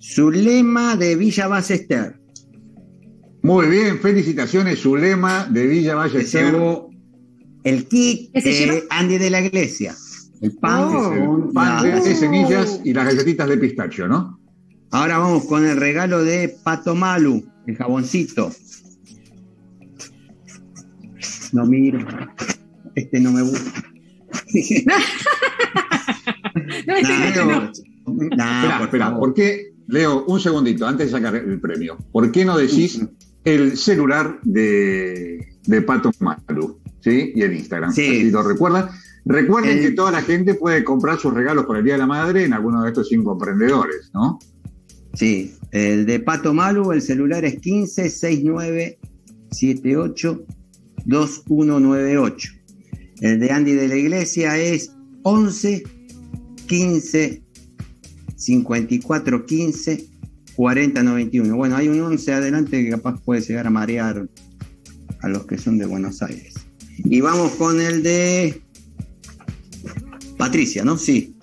[0.00, 2.18] Zulema de Villa Ballester.
[3.42, 6.52] Muy bien, felicitaciones, Zulema de Villa Ballester.
[6.52, 6.90] llevó
[7.64, 8.84] el kit ¿Qué se de?
[8.90, 9.94] Andy de la Iglesia.
[10.40, 11.52] El pan Oh.
[11.52, 14.38] Pan de semillas y las galletitas de pistacho, ¿no?
[14.90, 18.50] Ahora vamos con el regalo de Pato Malu, el jaboncito.
[21.52, 21.98] No miro.
[22.94, 23.82] Este no me gusta.
[26.86, 27.72] No, este no, no.
[27.72, 29.16] espera, por espera.
[29.18, 33.00] ¿por qué, Leo, un segundito, antes de sacar el premio, ¿por qué no decís
[33.44, 36.78] el celular de, de Pato Malu?
[37.00, 37.32] ¿Sí?
[37.34, 37.92] Y el Instagram.
[37.92, 38.06] Sí.
[38.24, 38.88] Si lo recuerdan.
[39.24, 42.06] Recuerden El- que toda la gente puede comprar sus regalos por el Día de la
[42.06, 44.38] Madre en alguno de estos cinco emprendedores, ¿no?
[45.14, 48.98] Sí, el de Pato Malu, el celular es 15 69
[49.50, 50.40] 78
[51.06, 52.52] 2198.
[53.20, 54.92] El de Andy de la Iglesia es
[55.22, 55.82] 11
[56.66, 57.42] 15
[58.36, 60.06] 54 15
[60.54, 61.56] 40 91.
[61.56, 64.28] Bueno, hay un 11 adelante que capaz puede llegar a marear
[65.20, 66.54] a los que son de Buenos Aires.
[66.98, 68.62] Y vamos con el de
[70.36, 70.96] Patricia, ¿no?
[70.96, 71.36] Sí.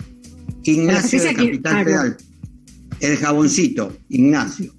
[0.63, 2.17] Ignacio de Capital ah, Federal.
[2.99, 4.73] El jaboncito, Ignacio.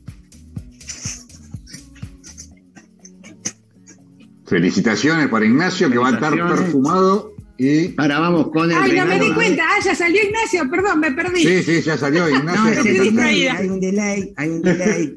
[4.47, 7.95] Felicitaciones para Ignacio, que va a estar perfumado y.
[7.99, 9.65] Ahora vamos con el Ay, no me di cuenta.
[9.67, 11.43] Ah, ya salió Ignacio, perdón, me perdí.
[11.43, 12.63] Sí, sí, ya salió Ignacio.
[12.63, 13.55] No, estoy distraída.
[13.57, 15.15] hay un delay, hay un delay.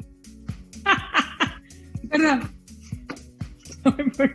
[2.09, 2.41] Perdón.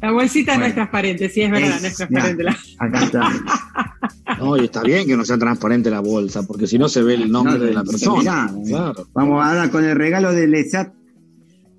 [0.00, 2.44] La bolsita no es transparente, sí, es verdad, Es- no es transparente.
[2.44, 2.50] ya.
[2.50, 4.38] la- Acá está.
[4.38, 7.14] No, y está bien que no sea transparente la bolsa, porque si no se ve
[7.14, 8.18] el nombre No, de la persona.
[8.20, 9.08] mirá, Claro.
[9.14, 10.92] Vamos ahora con el regalo de Lesat,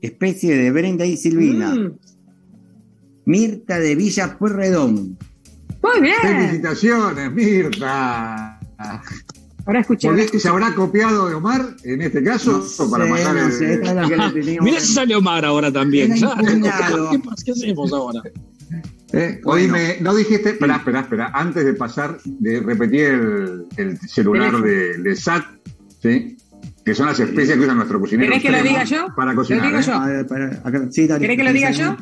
[0.01, 1.73] especie de Brenda y Silvina.
[1.73, 1.93] Mm,
[3.33, 5.15] Mirta de Villa Pueyrredón.
[5.83, 6.15] Muy bien.
[6.19, 8.59] Felicitaciones, Mirta.
[9.67, 10.07] Ahora escuché.
[10.07, 12.65] ¿Por qué se habrá copiado de Omar en este caso?
[12.79, 16.11] No para sé, no el- sé, es que si sale Omar ahora también.
[16.15, 16.21] ¿Qué?
[17.45, 18.21] ¿Qué hacemos ahora?
[19.13, 19.39] ¿Eh?
[19.43, 19.63] Bueno.
[19.63, 24.97] Oíme, no dijiste, espera, espera, espera, antes de pasar, de repetir el, el celular de,
[24.97, 25.43] de SAT,
[26.01, 26.35] ¿sí?
[26.83, 28.27] que son las especias que usa nuestro cocinero.
[28.31, 29.07] ¿Querés que lo diga yo?
[29.15, 29.67] Para ¿Lo cocinar.
[29.67, 29.83] digo ¿eh?
[29.83, 29.93] yo?
[29.93, 31.21] A ver, para, acá, sí, dale.
[31.21, 31.95] ¿Querés que lo diga yo?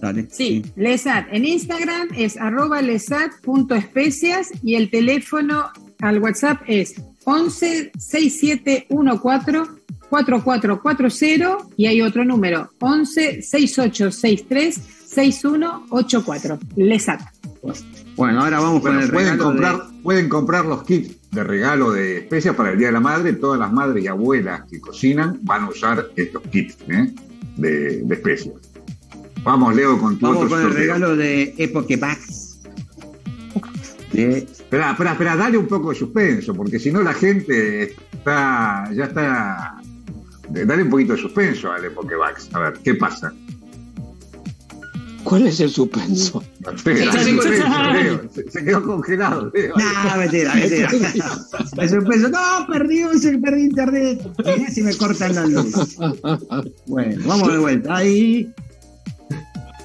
[0.00, 0.28] Dale.
[0.30, 1.26] Sí, Lesat.
[1.32, 5.70] En Instagram es arroba lesat.especias y el teléfono
[6.00, 6.94] al WhatsApp es
[7.24, 9.70] 11 6714
[10.08, 16.58] 4440 y hay otro número 11 6863 6184.
[16.76, 17.20] Lesat.
[18.16, 21.44] Bueno, ahora vamos Bueno, con el pueden, regalo comprar, de- pueden comprar los kits de
[21.44, 23.32] regalo de especias para el Día de la Madre.
[23.34, 27.12] Todas las madres y abuelas que cocinan van a usar estos kits ¿eh?
[27.56, 28.54] de, de especias.
[29.42, 30.80] Vamos, Leo, con tu Vamos otro con el sorteo.
[30.80, 32.58] regalo de Epoque Bags.
[34.12, 38.90] De Espera, espera, espera, dale un poco de suspenso, porque si no la gente está,
[38.94, 39.80] ya está.
[40.50, 42.50] Dale un poquito de suspenso al Pokébax.
[42.54, 43.32] A ver, ¿qué pasa?
[45.24, 46.42] ¿Cuál es el suspenso?
[46.74, 48.20] Espera, suspenso, Leo.
[48.34, 49.74] se, se quedó congelado, Leo.
[49.76, 50.90] No, mentira, mentira.
[51.76, 52.28] Me sorpreso.
[52.28, 53.02] No, perdí,
[53.42, 54.20] perdí internet.
[54.38, 55.96] Mirá si me cortan la luz.
[56.86, 57.96] Bueno, vamos de vuelta.
[57.96, 58.52] Ahí.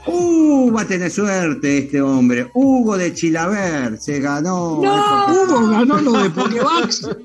[0.05, 2.49] Uh, va a tener suerte este hombre.
[2.53, 4.79] Hugo de Chilaver se ganó.
[4.79, 7.09] Hugo ganó lo de Pokébox.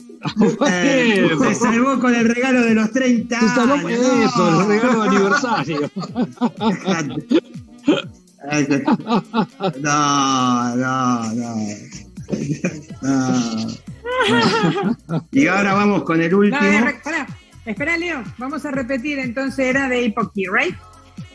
[0.69, 3.83] Eh, se salvó con el regalo de los 30 Se salvó años.
[3.83, 4.61] por eso, No.
[4.63, 5.91] el regalo de aniversario.
[9.81, 11.55] No, no, no.
[15.09, 15.29] No.
[15.33, 16.61] Y ahora vamos con el No, último.
[17.05, 17.27] pará.
[17.65, 18.23] Espera, Leo.
[18.39, 19.19] Vamos a repetir.
[19.19, 20.75] Entonces era de Epoky, ¿right?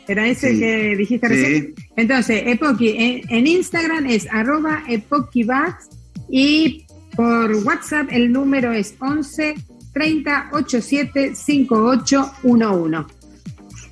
[0.08, 0.60] Era ese Sí.
[0.60, 1.34] que dijiste Sí.
[1.34, 1.74] recién.
[1.96, 5.90] Entonces, Epoky en, en Instagram es arroba epokybags
[6.30, 6.86] y
[7.16, 9.56] por WhatsApp el número es 11
[9.94, 13.14] 30 87 5811.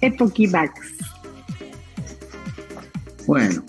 [0.01, 0.79] Epokybags.
[3.27, 3.63] Bueno,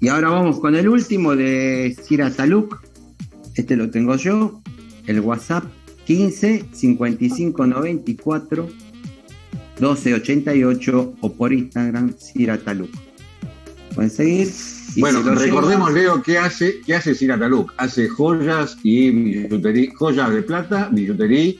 [0.00, 2.80] y ahora vamos con el último de Sira Taluk.
[3.54, 4.60] Este lo tengo yo.
[5.06, 5.64] El WhatsApp
[6.06, 8.68] 15 55 94
[9.78, 12.90] 12 88 o por Instagram Sira Taluk.
[13.94, 14.48] Pueden seguir.
[14.96, 15.92] Bueno, recordemos.
[15.92, 17.14] Leo, qué hace, qué hace.
[17.76, 21.54] Hace joyas y billutería, joyas de plata, billutería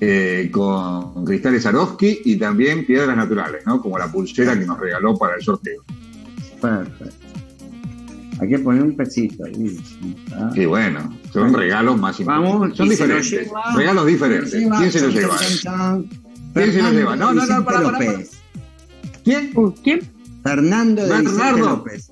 [0.00, 3.80] eh, con cristales Swarovski y también piedras naturales, ¿no?
[3.80, 5.82] Como la pulsera que nos regaló para el sorteo.
[6.60, 7.14] Perfecto.
[8.40, 9.78] Hay que poner un pesito ahí.
[10.32, 10.50] ¿ah?
[10.54, 12.76] Y bueno, son regalos más Vamos, importantes.
[12.76, 13.46] Son se lo diferentes.
[13.48, 14.52] lleva- regalos diferentes.
[14.54, 15.38] lleva- ¿Quién se los lleva?
[16.54, 16.72] Chan, chan.
[16.72, 17.16] ¿Quién se los Fernando lleva?
[17.16, 17.98] No, no, no, Vicente para, para.
[19.24, 19.52] ¿Quién?
[19.82, 20.00] ¿Quién?
[20.42, 21.60] Fernando de Vicente.
[21.60, 22.10] López.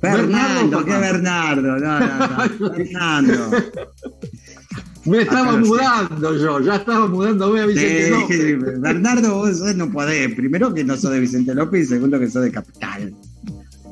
[0.00, 1.78] Fernando, Bernardo, ¿qué Bernardo?
[1.78, 2.70] No, no, no.
[2.74, 3.50] Fernando.
[5.06, 5.68] Me estaba Acá sí.
[5.68, 8.80] mudando yo, ya estaba mudándome a Vicente Sí, López.
[8.80, 10.34] Bernardo, vos no podés.
[10.34, 13.14] Primero que no sos de Vicente López y segundo que sos de Capital.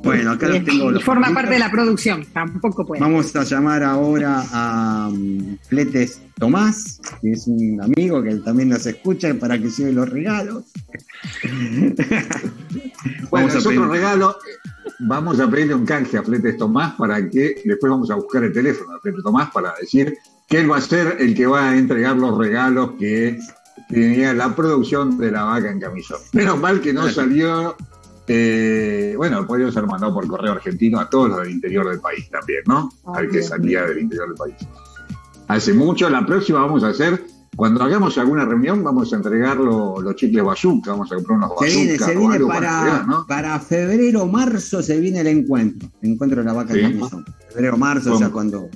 [0.02, 0.90] Bueno, acá los tengo.
[0.90, 1.34] Y los forma papelitos.
[1.42, 2.24] parte de la producción.
[2.32, 3.00] Tampoco puede.
[3.00, 8.84] Vamos a llamar ahora a um, Fletes Tomás, que es un amigo que también nos
[8.86, 10.64] escucha para que lleve los regalos.
[13.30, 14.36] Bueno, Vamos a es otro pedir- regalo.
[15.00, 18.52] Vamos a pedirle un canje a Fletes Tomás para que después vamos a buscar el
[18.52, 20.16] teléfono de Fletes Tomás para decir
[20.48, 23.38] que él va a ser el que va a entregar los regalos que
[23.88, 26.18] tenía la producción de la vaca en camisón.
[26.32, 27.76] Menos mal que no salió.
[28.28, 32.28] Eh, bueno, podría ser mandado por correo argentino a todos los del interior del país
[32.30, 32.90] también, ¿no?
[33.14, 34.54] Al que salía del interior del país.
[35.48, 37.24] Hace mucho, la próxima vamos a hacer,
[37.56, 41.50] cuando hagamos alguna reunión, vamos a entregar lo- los chicles bazooka, vamos a comprar unos
[41.58, 43.26] Se viene, bazooka se viene para, entregar, ¿no?
[43.26, 45.90] para febrero, marzo se viene el encuentro.
[46.00, 46.80] El encuentro de la vaca Sí.
[46.80, 47.24] en camisón.
[47.52, 48.68] Febrero, marzo, Con- o sea, cuando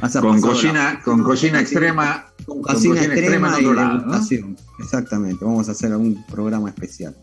[0.00, 3.66] vas a Con cocina, la- con cocina extrema, con cocina en extrema y.
[4.80, 7.14] Exactamente, vamos a hacer un programa especial.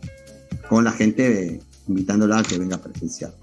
[0.70, 3.34] Con la gente invitándola a que venga presencial.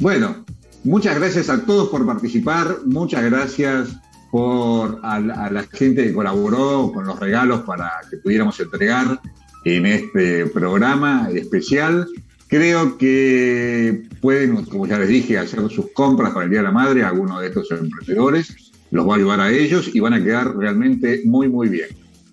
[0.00, 0.44] Bueno,
[0.84, 3.88] muchas gracias a todos por participar, muchas gracias
[4.30, 9.20] por a, a la gente que colaboró con los regalos para que pudiéramos entregar
[9.64, 12.06] en este programa especial.
[12.46, 16.72] Creo que pueden, como ya les dije, hacer sus compras para el Día de la
[16.72, 20.56] Madre, algunos de estos emprendedores, los va a ayudar a ellos y van a quedar
[20.56, 21.88] realmente muy, muy bien.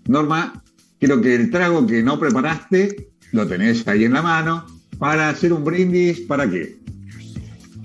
[0.08, 0.64] Norma,
[1.00, 4.66] creo que el trago que no preparaste lo tenés ahí en la mano
[4.98, 6.78] para hacer un brindis, ¿para qué?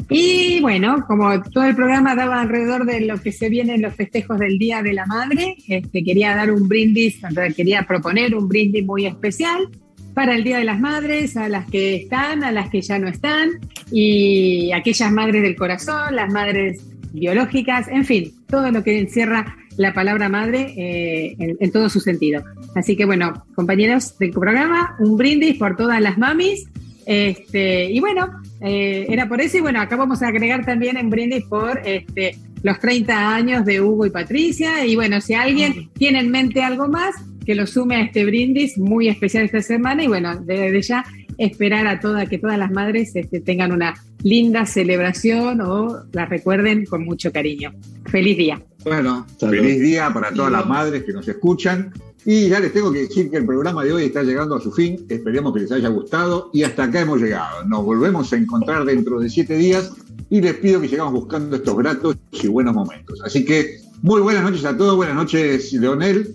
[0.08, 3.94] Y bueno, como todo el programa daba alrededor de lo que se viene en los
[3.94, 7.18] festejos del Día de la Madre, este, quería dar un brindis,
[7.56, 9.68] quería proponer un brindis muy especial
[10.12, 13.08] para el Día de las Madres, a las que están, a las que ya no
[13.08, 13.52] están,
[13.90, 19.94] y aquellas madres del corazón, las madres biológicas, en fin, todo lo que encierra la
[19.94, 22.42] palabra madre eh, en, en todo su sentido.
[22.74, 26.66] Así que bueno, compañeros del programa, un brindis por todas las mamis.
[27.04, 29.58] Este, y bueno, eh, era por eso.
[29.58, 33.80] Y bueno, acá vamos a agregar también en brindis por este, los 30 años de
[33.80, 34.84] Hugo y Patricia.
[34.84, 37.14] Y bueno, si alguien tiene en mente algo más,
[37.44, 40.04] que lo sume a este brindis muy especial esta semana.
[40.04, 41.04] Y bueno, desde ya
[41.38, 46.84] esperar a toda, que todas las madres este, tengan una linda celebración o la recuerden
[46.84, 47.72] con mucho cariño.
[48.06, 48.60] Feliz día.
[48.84, 51.92] Bueno, feliz día para todas las madres que nos escuchan.
[52.24, 54.70] Y ya les tengo que decir que el programa de hoy está llegando a su
[54.70, 55.04] fin.
[55.08, 56.50] Esperemos que les haya gustado.
[56.52, 57.64] Y hasta acá hemos llegado.
[57.66, 59.90] Nos volvemos a encontrar dentro de siete días.
[60.30, 63.20] Y les pido que sigamos buscando estos gratos y buenos momentos.
[63.24, 64.96] Así que muy buenas noches a todos.
[64.96, 66.34] Buenas noches, Leonel.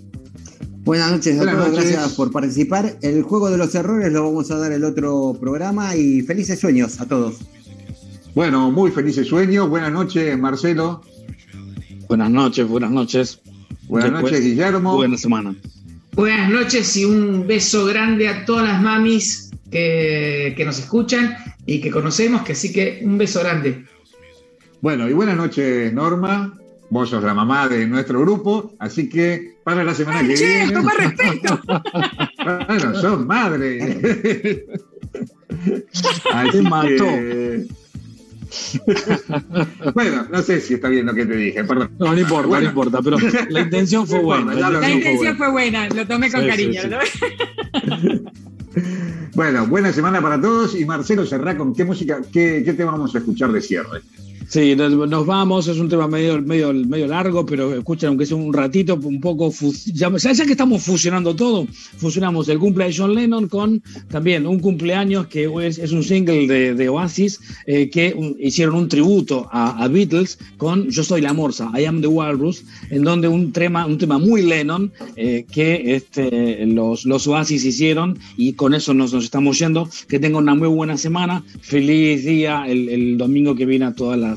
[0.84, 1.92] Buenas noches a Buenas todos, noches.
[1.92, 2.98] gracias por participar.
[3.02, 7.00] El juego de los errores lo vamos a dar el otro programa y felices sueños
[7.02, 7.40] a todos.
[8.36, 9.68] Bueno, muy felices sueños.
[9.70, 11.02] Buenas noches, Marcelo.
[12.08, 13.40] Buenas noches, buenas noches.
[13.88, 14.96] Buenas Después, noches, Guillermo.
[14.96, 15.56] Buena semana.
[16.14, 21.36] Buenas noches y un beso grande a todas las mamis que, que nos escuchan
[21.66, 23.86] y que conocemos, que sí que un beso grande.
[24.82, 26.54] Bueno, y buenas noches, Norma.
[26.90, 30.72] Vos sos la mamá de nuestro grupo, así que para la semana que Che, viene.
[30.72, 31.60] toma respeto.
[32.68, 34.66] Bueno, son madre.
[36.34, 36.88] Así Te mató.
[37.06, 37.66] que-
[39.94, 41.92] bueno, no sé si está bien lo que te dije, perdón.
[42.00, 42.64] No, no importa, Bueno.
[42.64, 43.18] no importa, pero
[43.50, 44.54] la intención fue buena.
[44.54, 46.82] La intención fue buena, lo tomé con Sí, cariño.
[46.82, 46.90] sí,
[48.02, 48.22] sí.
[49.34, 53.14] Bueno, buena semana para todos y Marcelo Serrá, ¿con qué música, qué, qué tema vamos
[53.14, 54.02] a escuchar de cierre?
[54.50, 58.54] Sí, nos, vamos, es un tema medio, medio, medio largo, pero escuchen, aunque sea un
[58.54, 59.54] ratito, un poco,
[59.94, 61.68] ya, ya que estamos fusionando todo,
[61.98, 66.90] fusionamos el cumple de John Lennon con también un cumpleaños que es, un single de,
[66.90, 72.00] Oasis, eh, que hicieron un tributo a, Beatles con Yo soy la Morsa, I am
[72.00, 77.28] the Walrus, en donde un tema, un tema muy Lennon eh, que este, los, los
[77.28, 79.90] Oasis hicieron y con eso nos, nos estamos yendo.
[80.08, 84.18] Que tengan una muy buena semana, feliz día el, el domingo que viene a todas
[84.18, 84.37] las,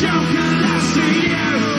[0.00, 1.69] Joker, don't you.